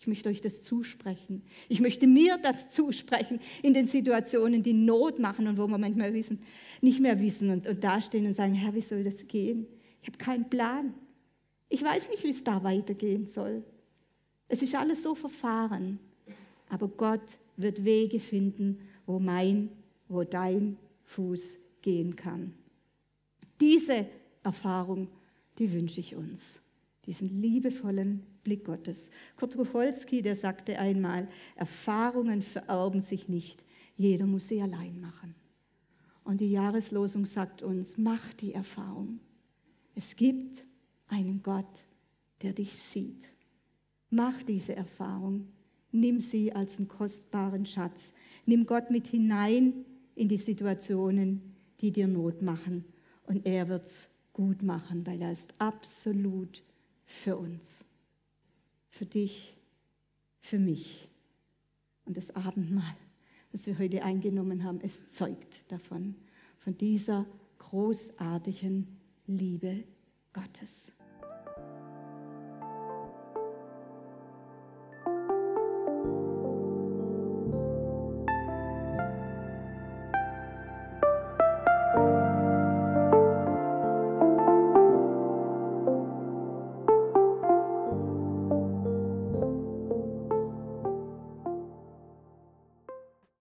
Ich 0.00 0.06
möchte 0.06 0.30
euch 0.30 0.40
das 0.40 0.62
zusprechen. 0.62 1.42
Ich 1.68 1.80
möchte 1.80 2.06
mir 2.06 2.38
das 2.38 2.70
zusprechen 2.70 3.38
in 3.62 3.74
den 3.74 3.86
Situationen, 3.86 4.62
die 4.62 4.72
Not 4.72 5.18
machen 5.18 5.46
und 5.46 5.58
wo 5.58 5.66
wir 5.66 5.76
manchmal 5.76 6.14
wissen, 6.14 6.40
nicht 6.80 7.00
mehr 7.00 7.20
wissen 7.20 7.50
und, 7.50 7.66
und 7.66 7.84
dastehen 7.84 8.26
und 8.26 8.34
sagen, 8.34 8.54
Herr, 8.54 8.74
wie 8.74 8.80
soll 8.80 9.04
das 9.04 9.28
gehen? 9.28 9.66
Ich 10.00 10.08
habe 10.08 10.16
keinen 10.16 10.48
Plan. 10.48 10.94
Ich 11.68 11.82
weiß 11.82 12.08
nicht, 12.08 12.24
wie 12.24 12.30
es 12.30 12.42
da 12.42 12.64
weitergehen 12.64 13.26
soll. 13.26 13.62
Es 14.48 14.62
ist 14.62 14.74
alles 14.74 15.02
so 15.02 15.14
verfahren. 15.14 16.00
Aber 16.70 16.88
Gott 16.88 17.38
wird 17.58 17.84
Wege 17.84 18.20
finden, 18.20 18.78
wo 19.10 19.18
mein, 19.18 19.70
wo 20.08 20.22
dein 20.22 20.76
Fuß 21.04 21.58
gehen 21.82 22.14
kann. 22.14 22.54
Diese 23.60 24.06
Erfahrung, 24.44 25.08
die 25.58 25.72
wünsche 25.72 25.98
ich 26.00 26.14
uns. 26.14 26.60
Diesen 27.06 27.42
liebevollen 27.42 28.22
Blick 28.44 28.64
Gottes. 28.64 29.10
Kurt 29.36 29.54
Tucholsky, 29.54 30.22
der 30.22 30.36
sagte 30.36 30.78
einmal, 30.78 31.28
Erfahrungen 31.56 32.40
vererben 32.42 33.00
sich 33.00 33.28
nicht, 33.28 33.64
jeder 33.96 34.26
muss 34.26 34.48
sie 34.48 34.62
allein 34.62 35.00
machen. 35.00 35.34
Und 36.22 36.40
die 36.40 36.52
Jahreslosung 36.52 37.26
sagt 37.26 37.62
uns, 37.62 37.98
mach 37.98 38.32
die 38.34 38.54
Erfahrung. 38.54 39.18
Es 39.94 40.14
gibt 40.14 40.64
einen 41.08 41.42
Gott, 41.42 41.84
der 42.42 42.52
dich 42.52 42.72
sieht. 42.72 43.24
Mach 44.10 44.42
diese 44.42 44.76
Erfahrung. 44.76 45.48
Nimm 45.92 46.20
sie 46.20 46.52
als 46.52 46.78
einen 46.78 46.88
kostbaren 46.88 47.66
Schatz. 47.66 48.12
Nimm 48.50 48.66
Gott 48.66 48.90
mit 48.90 49.06
hinein 49.06 49.84
in 50.14 50.28
die 50.28 50.36
Situationen, 50.36 51.54
die 51.80 51.92
dir 51.92 52.08
Not 52.08 52.42
machen. 52.42 52.84
Und 53.24 53.46
er 53.46 53.68
wird 53.68 53.86
es 53.86 54.10
gut 54.32 54.62
machen, 54.62 55.06
weil 55.06 55.22
er 55.22 55.32
ist 55.32 55.54
absolut 55.58 56.62
für 57.04 57.36
uns 57.36 57.84
für 58.90 59.06
dich, 59.06 59.56
für 60.40 60.58
mich. 60.58 61.08
Und 62.04 62.16
das 62.16 62.34
Abendmahl, 62.34 62.96
das 63.52 63.66
wir 63.66 63.78
heute 63.78 64.02
eingenommen 64.02 64.64
haben, 64.64 64.80
es 64.82 65.06
zeugt 65.06 65.70
davon, 65.70 66.16
von 66.58 66.76
dieser 66.76 67.24
großartigen 67.58 68.86
Liebe 69.26 69.84
Gottes. 70.32 70.92